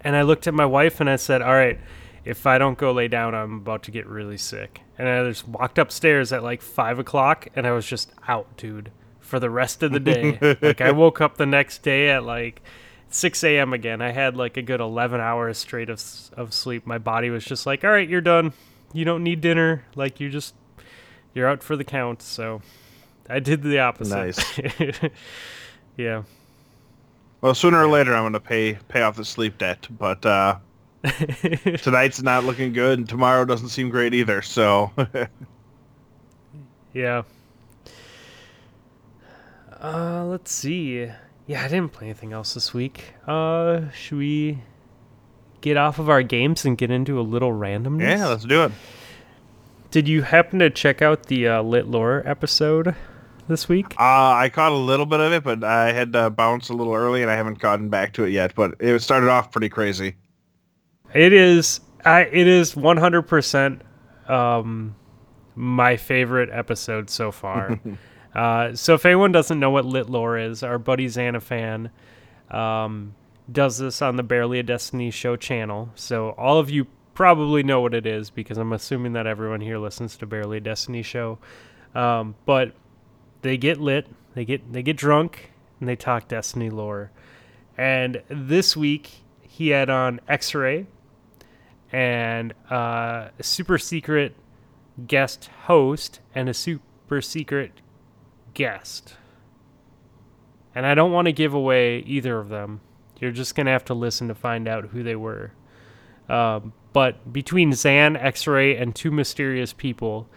[0.00, 1.78] and I looked at my wife and I said, "All right,
[2.24, 5.46] if I don't go lay down, I'm about to get really sick." And I just
[5.48, 8.90] walked upstairs at like five o'clock, and I was just out, dude,
[9.20, 10.38] for the rest of the day.
[10.60, 12.62] like I woke up the next day at like.
[13.12, 13.72] 6 a.m.
[13.72, 14.00] again.
[14.00, 16.00] I had like a good 11 hours straight of,
[16.36, 16.86] of sleep.
[16.86, 18.52] My body was just like, all right, you're done.
[18.92, 19.84] You don't need dinner.
[19.96, 20.54] Like, you just
[21.34, 22.22] you're out for the count.
[22.22, 22.62] So
[23.28, 24.14] I did the opposite.
[24.14, 24.60] Nice.
[25.96, 26.22] yeah.
[27.40, 30.56] Well, sooner or later, I'm going to pay pay off the sleep debt, but uh,
[31.82, 34.42] tonight's not looking good, and tomorrow doesn't seem great either.
[34.42, 34.90] So
[36.92, 37.22] Yeah.
[39.82, 41.08] Uh, let's see.
[41.46, 43.14] Yeah, I didn't play anything else this week.
[43.26, 44.58] Uh, should we
[45.60, 48.02] get off of our games and get into a little randomness?
[48.02, 48.72] yeah, let's do it.
[49.90, 52.94] Did you happen to check out the uh, Lit Lore episode
[53.48, 53.94] this week?
[53.98, 56.94] Uh, I caught a little bit of it, but I had to bounce a little
[56.94, 58.54] early, and I haven't gotten back to it yet.
[58.54, 60.16] But it started off pretty crazy.
[61.14, 61.80] It is.
[62.04, 62.22] I.
[62.22, 63.82] It is one hundred percent.
[64.28, 64.94] Um,
[65.54, 67.80] my favorite episode so far.
[68.34, 71.90] uh, so if anyone doesn't know what Lit Lore is, our buddy Xanafan
[72.50, 73.14] um,
[73.50, 75.90] does this on the Barely a Destiny show channel.
[75.94, 79.78] So all of you probably know what it is because I'm assuming that everyone here
[79.78, 81.38] listens to Barely a Destiny show.
[81.94, 82.72] Um, but
[83.42, 85.50] they get lit, they get they get drunk,
[85.80, 87.10] and they talk Destiny lore.
[87.76, 89.10] And this week
[89.42, 90.86] he had on X-Ray,
[91.92, 94.34] and uh, a super secret
[95.06, 97.72] guest host and a super secret
[98.54, 99.14] guest.
[100.74, 102.80] And I don't want to give away either of them.
[103.18, 105.52] You're just going to have to listen to find out who they were.
[106.28, 110.28] Um, but between Zan, X Ray, and two mysterious people,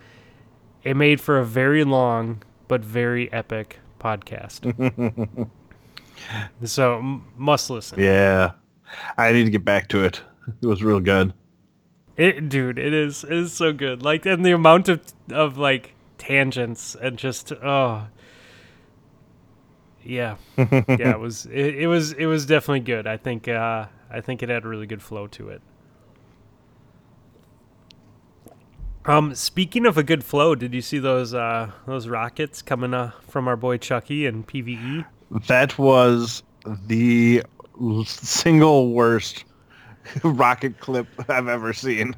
[0.84, 5.49] it made for a very long but very epic podcast.
[6.64, 7.99] so, m- must listen.
[7.99, 8.54] Yeah.
[9.18, 10.22] I need to get back to it.
[10.62, 11.34] It was real good.
[12.16, 13.24] It, dude, it is.
[13.24, 14.03] It is so good.
[14.03, 15.01] Like, and the amount of
[15.32, 18.07] of like tangents and just oh,
[20.03, 21.11] yeah, yeah.
[21.11, 21.45] It was.
[21.47, 22.11] It, it was.
[22.14, 23.07] It was definitely good.
[23.07, 23.47] I think.
[23.47, 25.61] Uh, I think it had a really good flow to it.
[29.05, 33.11] Um, speaking of a good flow, did you see those uh those rockets coming uh
[33.28, 35.05] from our boy Chucky and PVE?
[35.47, 36.43] That was
[36.86, 37.43] the
[38.05, 39.45] single worst
[40.24, 42.16] rocket clip I've ever seen.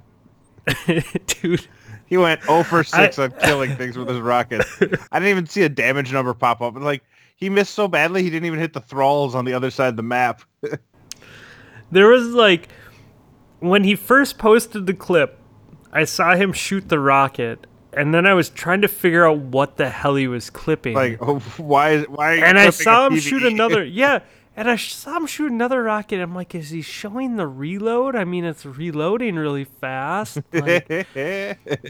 [1.27, 1.67] dude.
[2.07, 4.69] He went 0 for 6 on killing things with his rockets.
[5.11, 6.75] I didn't even see a damage number pop up.
[6.75, 7.03] Like,
[7.35, 9.95] he missed so badly, he didn't even hit the thralls on the other side of
[9.95, 10.41] the map.
[11.91, 12.69] There was like
[13.59, 15.39] when he first posted the clip,
[15.91, 19.77] I saw him shoot the rocket, and then I was trying to figure out what
[19.77, 20.95] the hell he was clipping.
[20.95, 23.83] like, oh, why, why are you and I saw him shoot another.
[23.83, 24.19] Yeah,
[24.55, 26.21] and I sh- saw him shoot another rocket.
[26.21, 28.15] I'm like, is he showing the reload?
[28.15, 30.39] I mean, it's reloading really fast.
[30.53, 31.07] Like,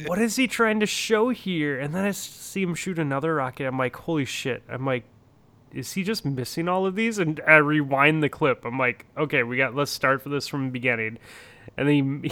[0.07, 1.80] what is he trying to show here?
[1.80, 3.66] And then I see him shoot another rocket.
[3.68, 4.63] I'm like, holy shit.
[4.70, 5.03] I'm like,
[5.72, 7.20] is he just missing all of these?
[7.20, 8.63] And I rewind the clip.
[8.66, 9.76] I'm like, okay, we got.
[9.76, 11.18] Let's start for this from the beginning.
[11.78, 12.32] And then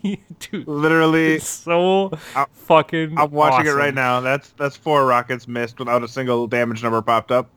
[0.00, 3.18] he, dude, Literally, so I'm- fucking.
[3.18, 4.20] I'm watching it right now.
[4.20, 7.50] That's that's four rockets missed without a single damage number popped up.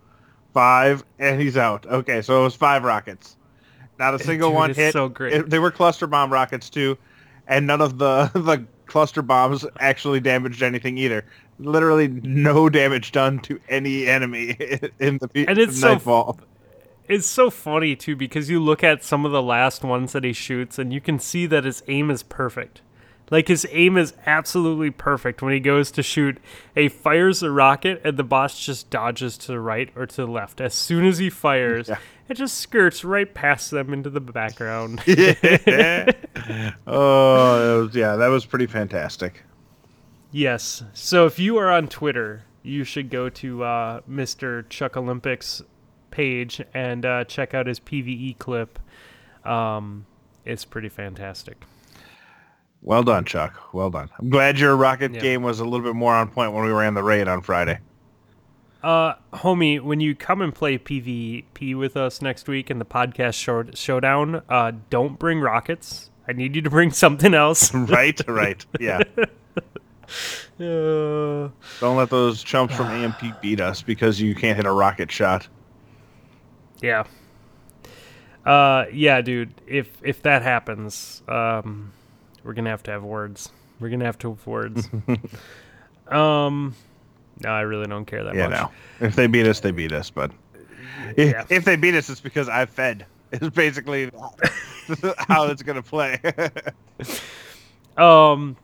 [0.55, 1.85] Five, and he's out.
[1.85, 3.35] Okay, so it was five rockets.
[3.99, 4.93] Not a single Dude, one hit.
[4.93, 5.33] so great.
[5.33, 6.97] It- they were cluster bomb rockets too,
[7.45, 11.25] and none of the the cluster bombs actually damaged anything either.
[11.59, 14.51] Literally no damage done to any enemy
[14.99, 16.39] in the And it's so nightfall.
[17.09, 20.31] it's so funny too because you look at some of the last ones that he
[20.31, 22.81] shoots and you can see that his aim is perfect.
[23.31, 26.37] Like his aim is absolutely perfect when he goes to shoot.
[26.75, 30.27] He fires a rocket and the boss just dodges to the right or to the
[30.27, 30.61] left.
[30.61, 31.97] As soon as he fires, Yeah.
[32.29, 35.01] it just skirts right past them into the background.
[35.07, 36.11] yeah.
[36.85, 39.43] oh, that was, yeah, that was pretty fantastic.
[40.31, 40.83] yes.
[40.93, 44.67] So if you are on Twitter, you should go to uh, Mr.
[44.69, 45.61] Chuck Olympics
[46.11, 48.79] page and uh, check out his PVE clip.
[49.43, 50.05] Um,
[50.45, 51.63] it's pretty fantastic.
[52.85, 53.73] Well done, Chuck.
[53.73, 54.09] Well done.
[54.19, 55.19] I'm glad your rocket Yeah.
[55.19, 57.79] game was a little bit more on point when we ran the raid on Friday.
[58.83, 63.33] Uh, homie, when you come and play PvP with us next week in the podcast
[63.33, 66.11] show- showdown, uh, don't bring rockets.
[66.27, 67.73] I need you to bring something else.
[67.73, 68.63] right, right.
[68.79, 69.01] Yeah.
[70.59, 75.11] Uh, Don't let those chumps from AMP beat us because you can't hit a rocket
[75.11, 75.47] shot.
[76.79, 77.05] yeah.
[78.45, 79.51] Uh, yeah, dude.
[79.65, 81.91] If if that happens, um,
[82.45, 83.49] we're gonna have to have words.
[83.81, 84.87] We're gonna have to have words.
[86.07, 86.73] um,
[87.43, 88.59] no, I really don't care that Yeah, much.
[89.01, 89.05] no.
[89.07, 90.09] If they beat us, they beat us.
[90.09, 90.31] But
[91.17, 91.43] if, Yeah.
[91.49, 93.05] if they beat us, it's because I fed.
[93.33, 94.11] It's basically
[95.27, 96.19] how it's gonna play.
[97.97, 98.57] Um,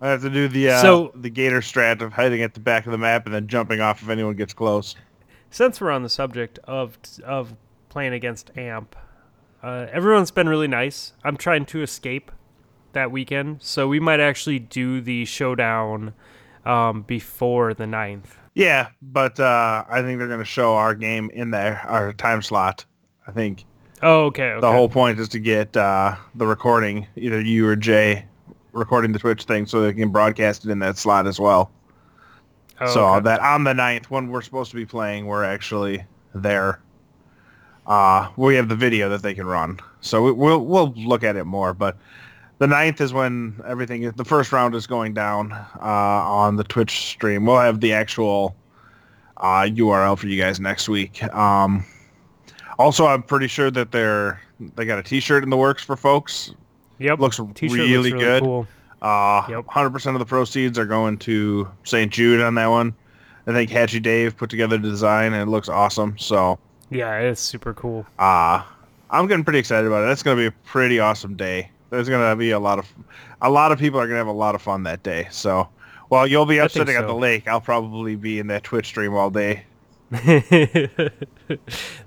[0.00, 2.86] I have to do the uh, So- the gator strat of hiding at the back
[2.86, 4.96] of the map and then jumping off if anyone gets close.
[5.50, 7.54] since we're on the subject of of
[7.88, 8.96] playing against amp
[9.62, 12.32] uh, everyone's been really nice i'm trying to escape
[12.94, 16.12] that weekend so we might actually do the showdown
[16.64, 21.50] um, before the 9th Yeah, but uh, I think they're gonna show our game in
[21.50, 22.84] there, our time slot.
[23.26, 23.64] I think
[24.02, 24.60] oh okay, okay.
[24.60, 28.26] the whole point is to get uh, the recording, either you or Jay,
[28.74, 31.70] recording the Twitch thing so they can broadcast it in that slot as well.
[32.80, 33.24] Oh, so okay.
[33.24, 36.80] that on the 9th, when we're supposed to be playing, we're actually there.
[37.86, 39.78] Uh, we have the video that they can run.
[40.00, 41.74] So we, we'll we'll look at it more.
[41.74, 41.96] But
[42.58, 46.64] the 9th is when everything, is, the first round is going down uh, on the
[46.64, 47.46] Twitch stream.
[47.46, 48.54] We'll have the actual
[49.38, 51.22] uh, URL for you guys next week.
[51.34, 51.84] Um,
[52.78, 54.40] also, I'm pretty sure that they're
[54.76, 56.54] they got a T-shirt in the works for folks.
[56.98, 58.42] yep Looks T-shirt really, looks good.
[58.42, 58.66] cool.
[59.02, 59.66] Uh, Yep.
[59.66, 62.10] 100% of the proceeds are going to St.
[62.10, 62.94] Jude on that one.
[63.46, 66.16] I think Hatchy Dave put together the design and it looks awesome.
[66.18, 66.58] So
[66.90, 68.62] yeah it's super cool uh,
[69.10, 70.06] I'm getting pretty excited about it.
[70.06, 71.70] That's going to be a pretty awesome day.
[71.94, 72.86] There's going to be a lot of
[73.40, 75.28] a lot of people are going to have a lot of fun that day.
[75.30, 75.68] So
[76.08, 79.14] while you'll be up sitting at the lake, I'll probably be in that Twitch stream
[79.14, 79.64] all day.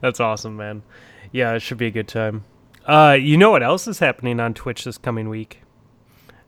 [0.01, 0.81] that's awesome man
[1.33, 2.43] yeah it should be a good time
[2.85, 5.61] Uh, you know what else is happening on Twitch this coming week?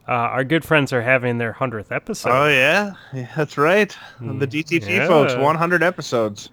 [0.08, 2.30] Uh, our good friends are having their hundredth episode.
[2.32, 3.96] Oh yeah, yeah that's right.
[4.22, 5.08] The DTP Yeah.
[5.08, 6.50] folks, 100 episodes.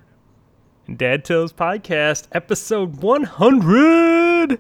[0.97, 4.59] Dad Tales Podcast, episode 100.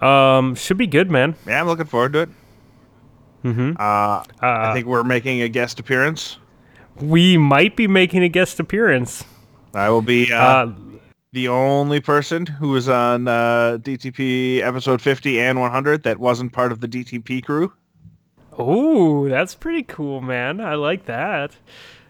[0.00, 1.34] Um, should be good, man.
[1.46, 2.28] Yeah, I'm looking forward to it.
[3.44, 3.72] Mm-hmm.
[3.78, 6.38] Uh, Uh, I think we're making a guest appearance.
[7.00, 9.24] we might be making a guest appearance.
[9.74, 10.36] I will be uh,
[10.66, 10.72] Uh,
[11.32, 16.72] the only person who was on uh, DTP episode 50 and 100 that wasn't part
[16.72, 17.72] of the DTP crew.
[18.58, 20.60] oh, that's pretty cool, man.
[20.60, 21.52] I like that.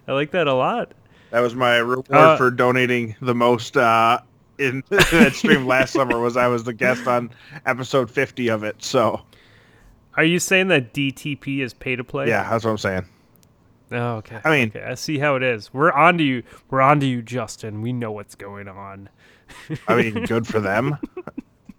[0.07, 0.93] I like that a lot.
[1.31, 4.21] That was my reward Uh, for donating the most uh,
[4.59, 6.19] in that stream last summer.
[6.19, 7.31] Was I was the guest on
[7.67, 8.83] episode 50 of it.
[8.83, 9.23] So
[10.17, 12.29] Are you saying that DTP is pay to play?
[12.29, 13.07] yeah, that's what I'm saying.
[13.93, 14.41] Oh, okay.
[14.45, 14.83] I mean- okay.
[14.83, 15.73] I see how it is.
[15.73, 16.43] We're on to you.
[16.71, 17.83] We're on to you, Justin.
[17.83, 19.09] We know what's going on.
[19.87, 20.99] I mean, good for them.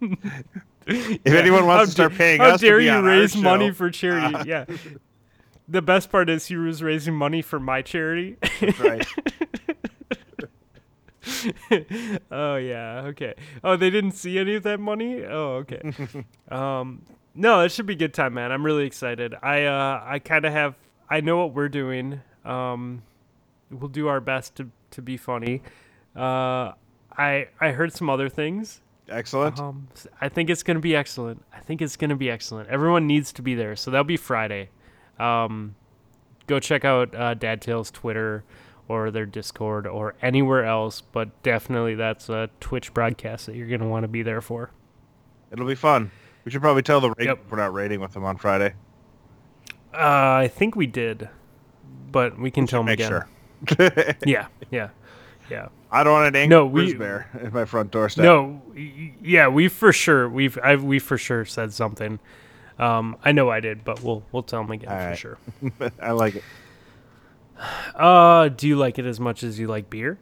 [0.86, 4.36] if anyone wants How to start paying how us, dare you raise money for charity?
[4.48, 4.64] yeah.
[5.68, 8.38] The best part is he was raising money for my charity.
[8.80, 9.06] right.
[12.30, 13.34] oh yeah, okay.
[13.62, 15.24] Oh, they didn't see any of that money.
[15.24, 15.80] Oh, okay.
[16.50, 17.02] um,
[17.34, 18.52] no, it should be a good time, man.
[18.52, 19.34] I'm really excited.
[19.42, 20.74] I uh, I kind of have.
[21.08, 22.20] I know what we're doing.
[22.44, 23.02] Um,
[23.70, 25.62] we'll do our best to to be funny.
[26.16, 26.72] Uh,
[27.16, 28.80] I I heard some other things.
[29.08, 29.58] Excellent.
[29.58, 29.88] Um,
[30.20, 31.44] I think it's gonna be excellent.
[31.52, 32.68] I think it's gonna be excellent.
[32.68, 34.70] Everyone needs to be there, so that'll be Friday.
[35.18, 35.74] Um,
[36.46, 38.44] go check out uh, Dad Tales Twitter
[38.88, 43.88] or their Discord or anywhere else, but definitely that's a Twitch broadcast that you're gonna
[43.88, 44.70] want to be there for.
[45.52, 46.10] It'll be fun.
[46.44, 47.38] We should probably tell the rating Yep.
[47.50, 48.74] we're not raiding with them on Friday.
[49.92, 49.96] Uh,
[50.44, 51.28] I think we did,
[52.12, 53.10] but we can tell them Make again.
[53.10, 54.14] sure.
[54.26, 54.88] Yeah, yeah,
[55.50, 55.68] yeah.
[55.90, 58.22] I don't want an angry No, we- bear at my front doorstep.
[58.24, 58.62] No,
[59.22, 62.18] yeah, we for sure we've I've, we for sure said something.
[62.78, 65.18] Um, I know I did, but we'll we'll tell them again for Alright.
[65.18, 65.38] sure.
[66.00, 66.44] I like it.
[67.94, 70.18] Uh, do you like it as much as you like beer?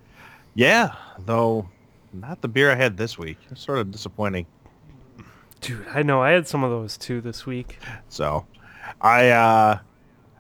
[0.55, 1.69] Yeah, though
[2.13, 3.39] not the beer I had this week.
[3.51, 4.47] It's sort of disappointing.
[5.61, 7.79] Dude, I know I had some of those too this week.
[8.09, 8.47] So,
[9.01, 9.79] I uh,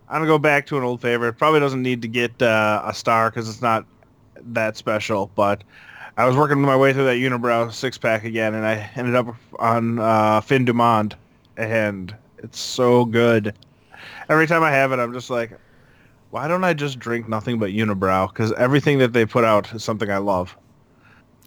[0.08, 1.34] I'm gonna go back to an old favorite.
[1.34, 3.86] Probably doesn't need to get uh, a star because it's not
[4.40, 5.30] that special.
[5.34, 5.64] But
[6.16, 9.34] I was working my way through that Unibroue six pack again, and I ended up
[9.58, 11.16] on uh, Fin du Monde,
[11.56, 13.54] and it's so good.
[14.28, 15.52] Every time I have it, I'm just like,
[16.36, 18.28] why don't I just drink nothing but Unibroue?
[18.28, 20.54] Because everything that they put out is something I love.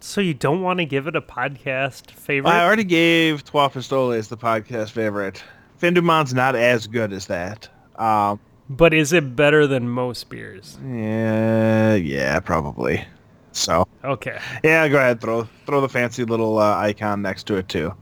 [0.01, 2.49] So you don't want to give it a podcast favorite?
[2.49, 5.43] I already gave Trois Pistoles the podcast favorite.
[5.77, 7.69] Fin du Monde's not as good as that.
[7.97, 10.79] Um, but is it better than most beers?
[10.83, 13.05] Yeah, yeah, probably.
[13.51, 14.39] So, Okay.
[14.63, 17.93] yeah, go ahead, throw throw the fancy little uh, icon next to it too.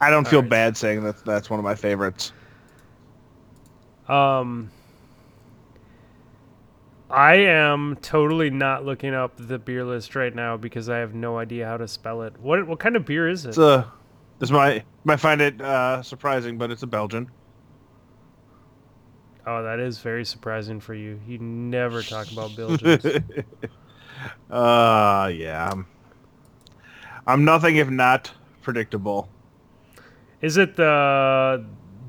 [0.00, 0.50] I don't feel Alright.
[0.50, 2.32] bad saying that that's one of my favorites.
[4.08, 4.70] Um
[7.08, 11.38] I am totally not looking up the beer list right now because I have no
[11.38, 12.34] idea how to spell it.
[12.40, 13.50] What what kind of beer is it?
[13.50, 13.90] It's a
[14.38, 17.30] this might might find it uh, surprising, but it's a Belgian.
[19.46, 21.20] oh, that is very surprising for you.
[21.26, 23.04] You never talk about Belgians.
[24.50, 25.70] uh, yeah.
[25.70, 25.86] I'm,
[27.26, 28.32] I'm nothing if not
[28.62, 29.28] predictable.
[30.42, 31.64] is it the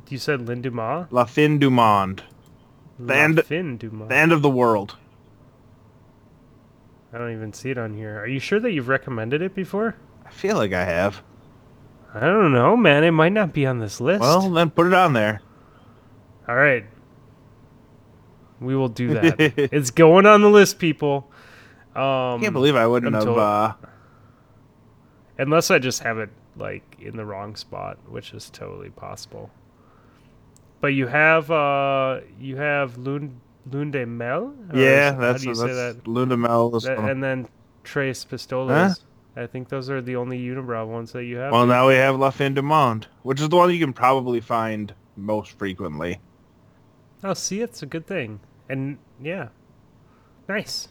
[0.09, 1.07] you said Linduma?
[1.11, 2.23] La fin du monde,
[2.99, 4.95] La end- the end of the world.
[7.13, 8.19] I don't even see it on here.
[8.19, 9.95] Are you sure that you've recommended it before?
[10.25, 11.21] I feel like I have.
[12.13, 13.03] I don't know, man.
[13.03, 14.21] It might not be on this list.
[14.21, 15.41] Well, then put it on there.
[16.47, 16.85] all right.
[18.59, 19.35] We will do that.
[19.73, 21.29] it's going on the list, people.
[21.95, 23.23] Um, I can't believe I wouldn't have.
[23.27, 23.73] until- Uh,
[25.37, 29.51] unless I just have it like in the wrong spot, which is totally possible.
[30.81, 34.53] But you have uh you have Lund Lunde Mel.
[34.73, 36.07] Yeah, is- how that's do you that's say that?
[36.07, 36.75] Luna Mel.
[36.75, 37.47] is That- And then
[37.83, 38.89] Trace Pistolas.
[39.35, 39.43] Huh?
[39.43, 41.51] I think those are the only Unibroue ones that you have.
[41.51, 44.39] Well, now we have La Fin du Monde, which is the one you can probably
[44.41, 46.19] find most frequently.
[47.23, 48.39] Oh, see, it's a good thing.
[48.67, 49.49] And yeah,
[50.49, 50.87] nice.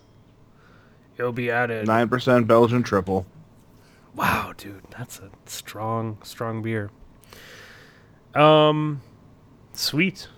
[1.18, 1.86] It'll be added.
[1.88, 3.26] Nine percent Belgian triple.
[4.14, 6.90] Wow, dude, that's a strong, strong beer.
[8.34, 9.00] Um,
[9.80, 10.28] sweet.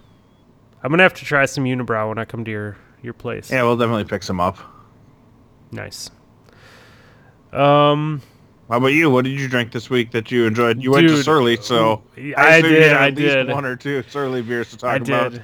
[0.82, 3.50] I'm gonna have to try some Unibroue when I come to your your place.
[3.50, 4.58] Yeah, we'll definitely pick some up.
[5.72, 6.10] Nice.
[7.52, 8.20] Um,
[8.68, 9.10] How about you?
[9.10, 10.82] What did you drink this week that you enjoyed?
[10.82, 12.02] You went to Surly, so
[12.36, 13.48] I you did, I at least did.
[13.48, 15.32] One or two Surly beers to talk I about.
[15.32, 15.42] did.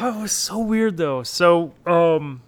[0.00, 1.22] Oh, it was so weird though.
[1.22, 2.42] So, um,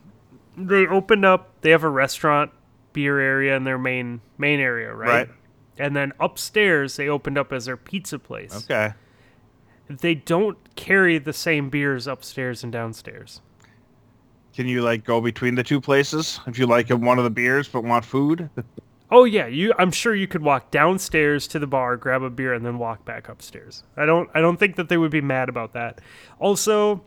[0.56, 1.50] they opened up.
[1.60, 2.50] They have a restaurant
[2.94, 5.08] beer area in their main main area, right?
[5.08, 5.28] Right.
[5.78, 8.64] and then upstairs they opened up as their pizza place.
[8.64, 8.94] Okay.
[9.88, 13.40] They don't carry the same beers upstairs and downstairs.
[14.54, 17.68] Can you like go between the two places if you like one of the beers
[17.68, 18.50] but want food?
[19.08, 19.72] Oh yeah, you.
[19.78, 23.04] I'm sure you could walk downstairs to the bar, grab a beer, and then walk
[23.04, 23.84] back upstairs.
[23.96, 24.28] I don't.
[24.34, 26.00] I don't think that they would be mad about that.
[26.40, 27.04] Also,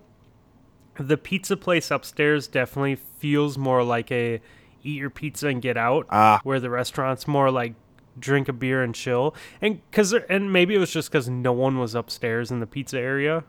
[0.98, 4.36] the pizza place upstairs definitely feels more like a
[4.82, 6.40] eat your pizza and get out, Ah.
[6.44, 7.74] where the restaurant's more like
[8.20, 9.36] drink a beer and chill.
[9.62, 13.00] And cause and maybe it was just because no one was upstairs in the pizza
[13.00, 13.44] area,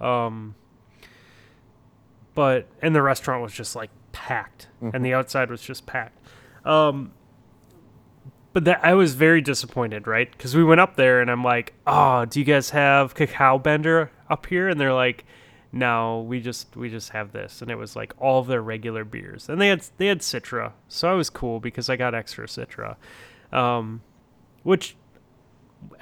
[0.00, 0.54] um.
[2.34, 6.18] But and the restaurant was just like packed, and the outside was just packed.
[6.66, 7.12] Um,
[8.56, 10.32] but that I was very disappointed, right?
[10.32, 14.10] Because we went up there and I'm like, "Oh, do you guys have cacao bender
[14.30, 15.26] up here?" And they're like,
[15.72, 19.04] "No, we just we just have this." And it was like all of their regular
[19.04, 22.46] beers, and they had they had Citra, so I was cool because I got extra
[22.46, 22.96] Citra,
[23.52, 24.00] um,
[24.66, 24.96] which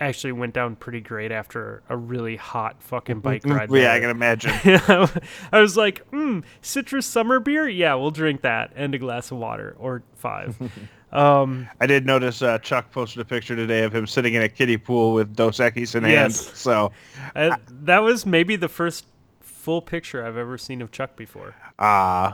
[0.00, 3.70] actually went down pretty great after a really hot fucking bike ride.
[3.70, 4.52] yeah, I can imagine.
[5.52, 7.68] I was like, hmm, citrus summer beer?
[7.68, 10.56] Yeah, we'll drink that and a glass of water or five.
[11.12, 14.48] um, I did notice uh, Chuck posted a picture today of him sitting in a
[14.48, 16.34] kiddie pool with Dos Equis in hand.
[16.34, 16.90] So
[17.36, 19.04] I, that was maybe the first
[19.40, 21.54] full picture I've ever seen of Chuck before.
[21.78, 22.32] uh,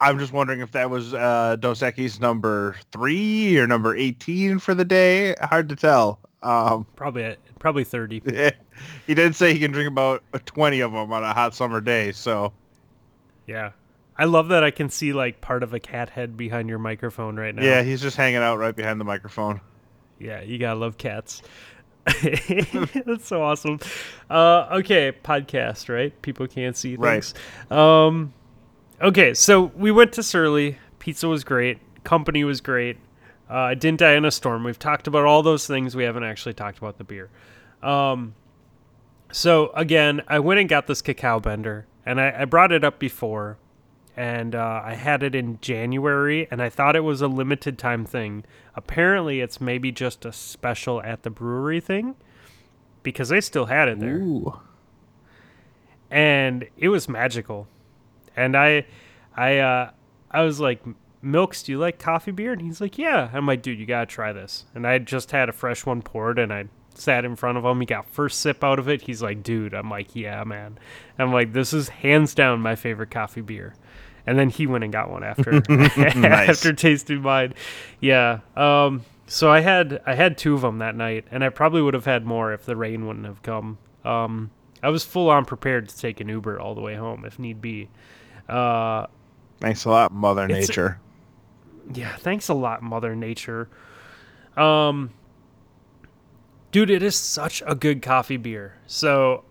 [0.00, 4.74] I'm just wondering if that was uh, Dos Equis number three or number 18 for
[4.74, 5.34] the day.
[5.40, 6.18] Hard to tell.
[6.42, 8.22] Um, Probably probably 30.
[9.06, 12.12] he did say he can drink about 20 of them on a hot summer day.
[12.12, 12.52] So
[13.46, 13.70] Yeah.
[14.18, 17.36] I love that I can see like part of a cat head behind your microphone
[17.36, 17.62] right now.
[17.62, 19.60] yeah, he's just hanging out right behind the microphone.
[20.18, 21.42] Yeah, you gotta love cats.
[22.06, 23.80] That's so awesome.
[24.30, 26.12] Uh, okay, podcast, right?
[26.22, 27.24] People can't see Right.
[27.24, 27.34] things.
[27.70, 28.32] Um,
[29.00, 30.78] okay, so we went to Surly.
[30.98, 31.78] Pizza was great.
[32.04, 32.98] Company was great.
[33.48, 34.64] Uh, I didn't die in a storm.
[34.64, 35.94] We've talked about all those things.
[35.94, 37.30] We haven't actually talked about the beer.
[37.82, 38.34] Um,
[39.30, 42.98] so again, I went and got this cacao bender, and I, I brought it up
[42.98, 43.58] before,
[44.16, 48.04] and uh, I had it in January, and I thought it was a limited time
[48.04, 48.44] thing.
[48.74, 52.16] Apparently, it's maybe just a special at the brewery thing,
[53.02, 54.58] because they still had it there Ooh.
[56.10, 57.68] and it was magical.
[58.36, 58.86] And I,
[59.36, 59.90] I, uh,
[60.30, 60.82] I was like,
[61.22, 64.06] "Milks, do you like coffee beer?" And he's like, "Yeah." I'm like, "Dude, you gotta
[64.06, 67.58] try this." And I just had a fresh one poured, and I sat in front
[67.58, 67.80] of him.
[67.80, 69.02] He got first sip out of it.
[69.02, 70.78] He's like, "Dude," I'm like, "Yeah, man."
[71.18, 73.74] I'm like, "This is hands down my favorite coffee beer."
[74.26, 76.48] And then he went and got one after Nice.
[76.48, 77.54] after tasting mine.
[78.00, 78.40] Yeah.
[78.56, 79.02] Um.
[79.28, 82.04] So I had I had two of them that night, and I probably would have
[82.04, 83.78] had more if the rain wouldn't have come.
[84.04, 84.50] Um.
[84.82, 87.60] I was full on prepared to take an Uber all the way home if need
[87.60, 87.88] be.
[88.48, 89.06] Uh,
[89.60, 91.00] Thanks a lot, Mother Nature.
[91.94, 93.68] yeah, thanks a lot, Mother Nature.
[94.56, 95.10] Um,
[96.72, 98.76] dude, it is such a good coffee beer.
[98.86, 99.44] So,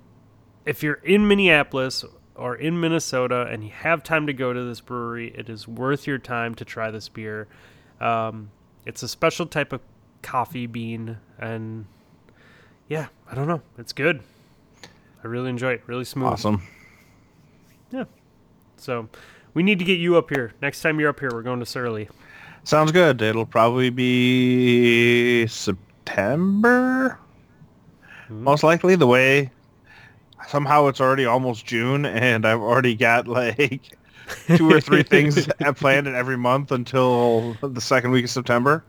[0.66, 4.80] if you're in Minneapolis or in Minnesota and you have time to go to this
[4.82, 7.48] brewery, it is worth your time to try this beer.
[8.00, 8.52] Um,
[8.86, 9.82] it's a special type of
[10.22, 11.86] coffee bean, and
[12.88, 14.22] yeah, I don't know, it's good.
[15.24, 15.84] I really enjoy it.
[15.88, 16.28] Really smooth.
[16.28, 16.62] Awesome.
[18.78, 19.10] So,
[19.54, 20.54] we need to get you up here.
[20.62, 22.10] Next time you're up here, we're going to Surly.
[22.66, 23.22] Sounds good.
[23.22, 27.20] It'll probably be September.
[28.28, 28.44] Hmm.
[28.44, 29.52] Most likely the way
[30.48, 33.98] somehow it's already almost June and I've already got like
[34.58, 38.84] two or three things planned in every month until the second week of September.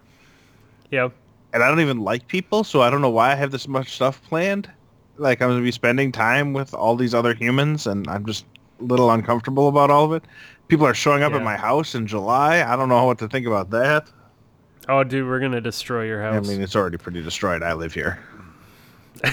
[0.90, 1.10] Yeah.
[1.52, 3.94] And I don't even like people, so I don't know why I have this much
[3.94, 4.70] stuff planned.
[5.16, 8.46] Like I'm going to be spending time with all these other humans and I'm just
[8.78, 10.24] little uncomfortable about all of it.
[10.68, 11.38] People are showing up Yeah.
[11.38, 12.62] at my house in July.
[12.62, 14.10] I don't know what to think about that.
[14.88, 16.36] Oh, dude, we're gonna destroy your house.
[16.36, 17.62] I mean, it's already pretty destroyed.
[17.62, 18.18] I live here.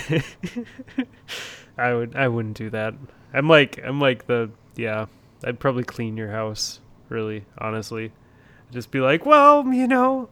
[1.77, 2.93] I would, I wouldn't do that.
[3.33, 5.07] I'm like, I'm like the, yeah.
[5.43, 6.79] I'd probably clean your house.
[7.09, 10.29] Really, honestly, I'd just be like, well, you know,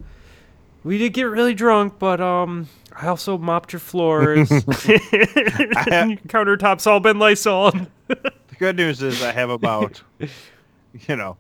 [0.84, 4.50] we did get really drunk, but um, I also mopped your floors.
[4.52, 4.64] your
[6.28, 7.74] countertops all been Lysol.
[8.62, 10.04] Good news is I have about,
[11.08, 11.36] you know,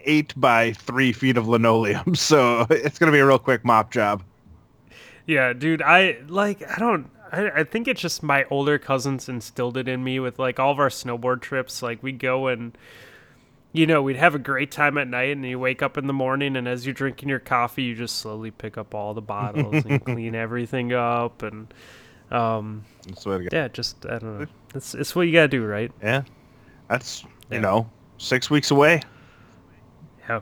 [0.00, 4.22] eight by three feet of linoleum, so it's gonna be a real quick mop job.
[5.24, 9.78] Yeah, dude, I like I don't I, I think it's just my older cousins instilled
[9.78, 11.80] it in me with like all of our snowboard trips.
[11.80, 12.76] Like we'd go and
[13.72, 16.12] you know, we'd have a great time at night and you wake up in the
[16.12, 19.82] morning and as you're drinking your coffee you just slowly pick up all the bottles
[19.86, 21.72] and clean everything up and
[22.30, 23.52] um That's what I got.
[23.52, 24.46] yeah, just I don't know.
[24.74, 25.90] It's it's what you gotta do, right?
[26.02, 26.22] Yeah,
[26.88, 27.56] that's Yeah.
[27.56, 29.02] you know six weeks away.
[30.28, 30.40] Yeah.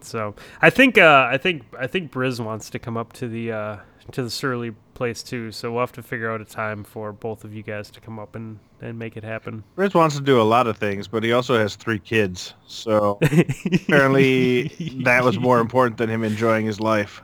[0.00, 3.52] So I think uh, I think I think Briz wants to come up to the
[3.52, 3.76] uh,
[4.12, 7.44] to the Surly place too, so we'll have to figure out a time for both
[7.44, 9.62] of you guys to come up and, and make it happen.
[9.76, 13.18] Briz wants to do a lot of things, but he also has three kids, so
[13.72, 14.68] apparently
[15.04, 17.22] that was more important than him enjoying his life,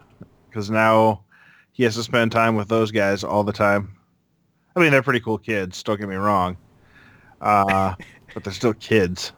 [0.49, 1.23] because now
[1.73, 3.96] he has to spend time with those guys all the time.
[4.77, 5.83] I mean, they're pretty cool kids.
[5.83, 6.57] Don't get me wrong,
[7.41, 7.95] uh,
[8.35, 9.33] but they're still kids.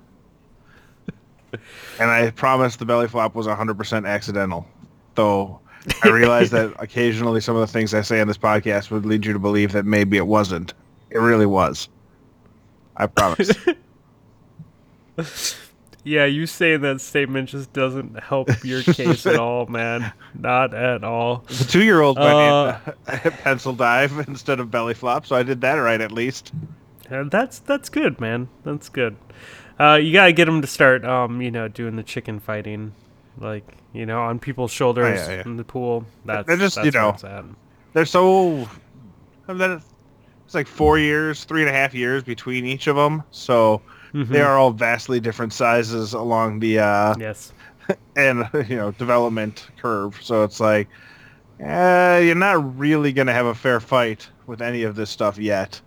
[1.99, 4.67] And I promised the belly flop was 100% accidental,
[5.15, 5.61] though
[6.03, 9.25] I realize that occasionally some of the things I say on this podcast would lead
[9.25, 10.75] you to believe that maybe it wasn't.
[11.11, 11.89] It really was.
[12.97, 13.51] I promise.
[16.05, 20.13] yeah, you saying that statement just doesn't help your case at all, man.
[20.39, 21.45] Not at all.
[21.49, 22.79] The two-year-old went Uh,
[23.25, 26.53] in pencil dive instead of belly flop, so I did that right at least.
[27.11, 28.49] And that's that's good, man.
[28.65, 29.17] That's good.
[29.81, 32.93] Uh, you gotta get them to start, um, you know, doing the chicken fighting,
[33.39, 35.43] like you know, on people's shoulders yeah, yeah.
[35.45, 36.05] in the pool.
[36.25, 37.45] That's They're just, that's you know, where it's at.
[37.93, 38.69] They're so.
[39.49, 39.81] I mean,
[40.45, 43.81] It's like four years, three and a half years between each of them, so
[44.15, 44.29] Mhm.
[44.29, 47.53] they are all vastly different sizes along the uh, Yes.
[48.17, 50.19] and you know development curve.
[50.23, 50.89] So it's like,
[51.61, 55.81] eh, you're not really gonna have a fair fight with any of this stuff yet.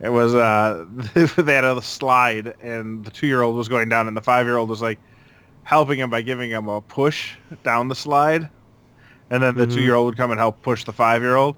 [0.00, 0.86] It was uh,
[1.36, 4.98] they had a slide, and the two-year-old was going down, and the five-year-old was like
[5.62, 8.48] helping him by giving him a push down the slide,
[9.28, 9.74] and then the Mhm.
[9.74, 11.54] two-year-old would come and help push the five-year-old,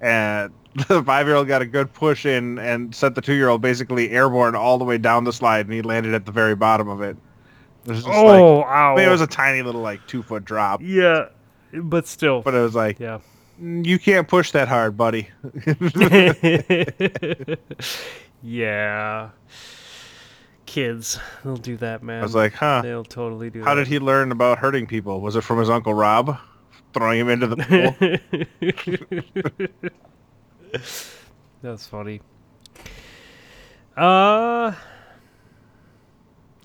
[0.00, 0.52] and
[0.88, 4.84] the five-year-old got a good push in and sent the two-year-old basically airborne all the
[4.84, 7.16] way down the slide, and he landed at the very bottom of it.
[7.86, 8.92] It was just like, Oh, ow.
[8.92, 11.28] I mean, it was a tiny little like two foot drop, yeah,
[11.72, 12.42] but still.
[12.42, 13.20] but it was like yeah.
[13.60, 15.28] "Mm, you can't push that hard, buddy.
[18.42, 19.30] yeah.
[20.66, 22.20] Kids, they'll do that, man.
[22.20, 22.82] I was like, huh?
[22.82, 23.64] they'll totally do that.
[23.64, 23.84] How that.
[23.84, 25.20] did he learn about hurting people?
[25.20, 26.36] Was it from his uncle Rob
[26.92, 28.20] throwing him into the
[29.70, 29.90] pool?
[31.62, 32.20] That's funny.
[33.96, 34.72] Uh,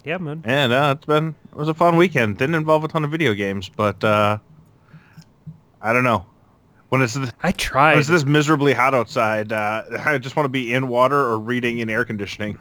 [0.04, 0.42] yeah, man.
[0.46, 2.38] and uh, it's been it was a fun weekend.
[2.38, 4.38] Didn't involve a ton of video games, but uh,
[5.82, 6.26] I don't know.
[6.90, 7.92] When it's I tried.
[7.92, 11.40] when it's this miserably hot outside, uh, I just want to be in water or
[11.40, 12.60] reading in air conditioning.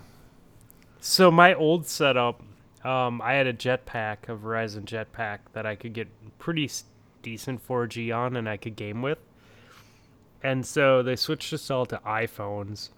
[1.01, 2.41] So my old setup,
[2.85, 6.09] um, I had a jetpack, a Verizon jetpack that I could get
[6.39, 6.71] pretty
[7.23, 9.19] decent 4G on, and I could game with.
[10.43, 12.91] And so they switched us all to iPhones,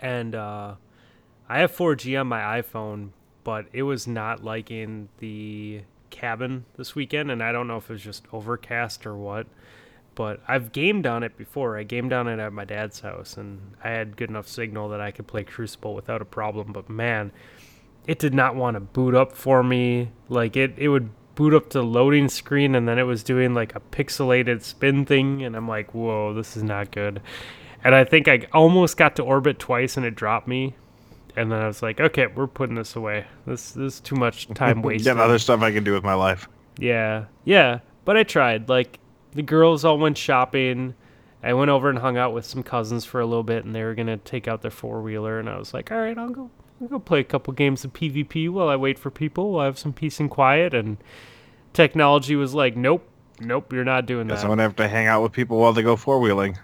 [0.00, 0.74] and uh,
[1.48, 3.10] I have 4G on my iPhone,
[3.42, 7.94] but it was not liking the cabin this weekend, and I don't know if it
[7.94, 9.46] was just overcast or what.
[10.14, 11.76] But I've gamed on it before.
[11.76, 15.00] I gamed on it at my dad's house, and I had good enough signal that
[15.00, 16.72] I could play Crucible without a problem.
[16.72, 17.32] But man,
[18.06, 20.10] it did not want to boot up for me.
[20.28, 23.74] Like it, it would boot up to loading screen, and then it was doing like
[23.74, 27.20] a pixelated spin thing, and I'm like, whoa, this is not good.
[27.82, 30.74] And I think I almost got to orbit twice, and it dropped me.
[31.36, 33.26] And then I was like, okay, we're putting this away.
[33.46, 35.16] This, this is too much time wasted.
[35.16, 36.48] Got other stuff I can do with my life.
[36.78, 37.80] Yeah, yeah.
[38.04, 38.68] But I tried.
[38.68, 38.98] Like
[39.32, 40.94] the girls all went shopping.
[41.42, 43.82] I went over and hung out with some cousins for a little bit, and they
[43.82, 46.50] were gonna take out their four wheeler, and I was like, all right, I'll go.
[46.80, 49.52] I'll go play a couple games of PvP while I wait for people.
[49.52, 50.74] We'll have some peace and quiet.
[50.74, 50.96] And
[51.72, 53.08] technology was like, nope,
[53.40, 54.44] nope, you're not doing Guess that.
[54.44, 56.58] I'm gonna have to hang out with people while they go four wheeling.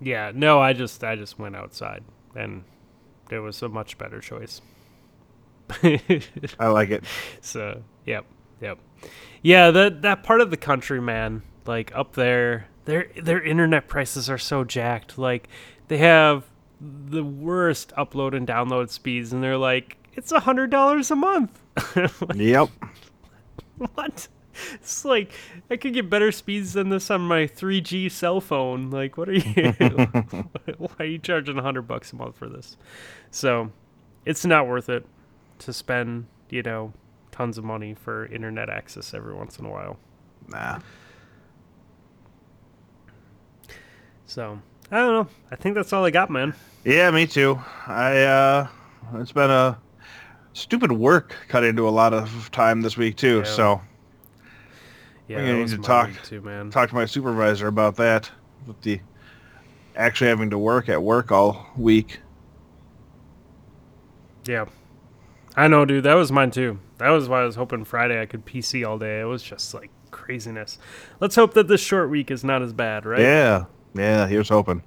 [0.00, 2.02] Yeah, no, I just I just went outside,
[2.34, 2.64] and
[3.30, 4.60] it was a much better choice.
[6.58, 7.04] I like it.
[7.40, 8.24] So, yep,
[8.60, 8.78] yep.
[9.42, 14.28] Yeah, that that part of the country, man, like up there, their their internet prices
[14.30, 15.18] are so jacked.
[15.18, 15.48] Like
[15.88, 16.44] they have
[16.82, 21.58] the worst upload and download speeds and they're like it's a hundred dollars a month.
[22.34, 22.68] Yep.
[23.94, 24.28] what?
[24.74, 25.32] It's like
[25.70, 28.90] I could get better speeds than this on my 3G cell phone.
[28.90, 29.42] Like, what are you?
[30.78, 32.76] why are you charging a hundred bucks a month for this?
[33.30, 33.70] So,
[34.26, 35.06] it's not worth it
[35.60, 36.92] to spend, you know,
[37.30, 39.96] tons of money for internet access every once in a while.
[40.48, 40.80] Nah.
[44.26, 44.60] So,
[44.92, 45.28] I don't know.
[45.50, 46.54] I think that's all I got, man.
[46.84, 47.58] Yeah, me too.
[47.86, 48.68] I uh
[49.14, 49.78] it's been a
[50.52, 53.38] stupid work cut into a lot of time this week too.
[53.38, 53.44] Yeah.
[53.44, 53.80] So
[55.28, 56.70] Yeah, gonna need to talk- too, man.
[56.70, 58.30] talk to my supervisor about that
[58.66, 59.00] with the
[59.96, 62.20] actually having to work at work all week.
[64.46, 64.66] Yeah.
[65.56, 66.04] I know, dude.
[66.04, 66.78] That was mine too.
[66.98, 69.20] That was why I was hoping Friday I could PC all day.
[69.20, 70.78] It was just like craziness.
[71.20, 73.20] Let's hope that this short week is not as bad, right?
[73.20, 73.64] Yeah.
[73.94, 74.82] Yeah, here's hoping.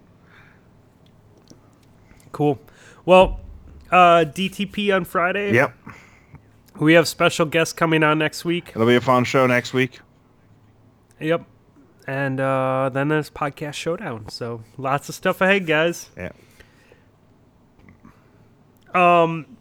[2.32, 2.60] Cool.
[3.06, 3.40] Well,
[3.92, 5.54] uh, DTP on Friday.
[5.54, 5.74] Yep.
[6.80, 8.70] We have special guests coming on next week.
[8.70, 10.00] It'll be a fun show next week.
[11.20, 11.46] Yep.
[12.08, 14.30] And uh, then there's podcast showdown.
[14.30, 16.10] So lots of stuff ahead, guys.
[16.18, 16.32] Yeah.
[18.94, 19.58] Um,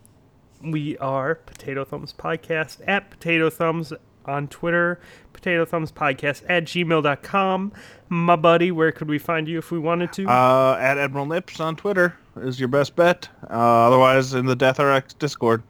[0.62, 3.92] we are Potato Thumbs Podcast at Potato Thumbs
[4.26, 5.00] on Twitter,
[5.32, 7.72] Potato Thumbs Podcast at gmail.com.
[8.08, 10.26] My buddy, where could we find you if we wanted to?
[10.28, 13.28] Uh, at Admiral Nips on Twitter is your best bet.
[13.50, 15.62] Uh, otherwise, in the Death RX Discord.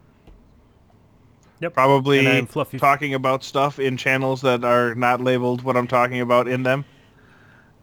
[1.61, 1.73] Yep.
[1.73, 2.45] Probably
[2.77, 6.83] talking about stuff in channels that are not labeled what I'm talking about in them.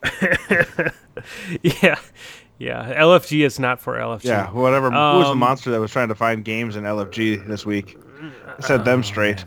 [1.62, 1.96] yeah.
[2.58, 2.94] Yeah.
[3.02, 4.24] LFG is not for LFG.
[4.24, 4.90] Yeah, whatever.
[4.90, 7.98] Who was the Um, monster that was trying to find games in LFG this week?
[8.60, 9.44] Set them straight.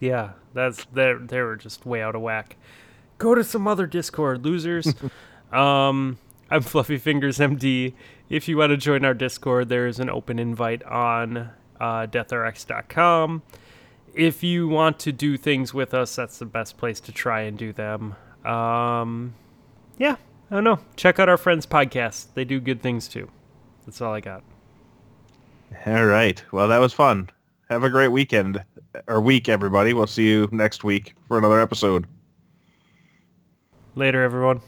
[0.00, 2.56] Yeah, that's they they were just way out of whack.
[3.18, 4.94] Go to some other Discord, losers.
[5.52, 6.18] um,
[6.50, 7.94] I'm Fluffy Fingers MD.
[8.28, 11.50] If you want to join our Discord, there is an open invite on
[11.80, 13.42] uh, deathrx.com.
[14.14, 17.56] If you want to do things with us, that's the best place to try and
[17.56, 18.16] do them.
[18.44, 19.34] Um,
[19.98, 20.16] yeah,
[20.50, 20.78] I don't know.
[20.96, 22.28] Check out our friends' podcast.
[22.34, 23.28] They do good things too.
[23.84, 24.42] That's all I got.
[25.84, 26.42] All right.
[26.52, 27.30] Well, that was fun.
[27.68, 28.62] Have a great weekend
[29.08, 29.92] or week, everybody.
[29.92, 32.06] We'll see you next week for another episode.
[33.96, 34.60] Later, everyone.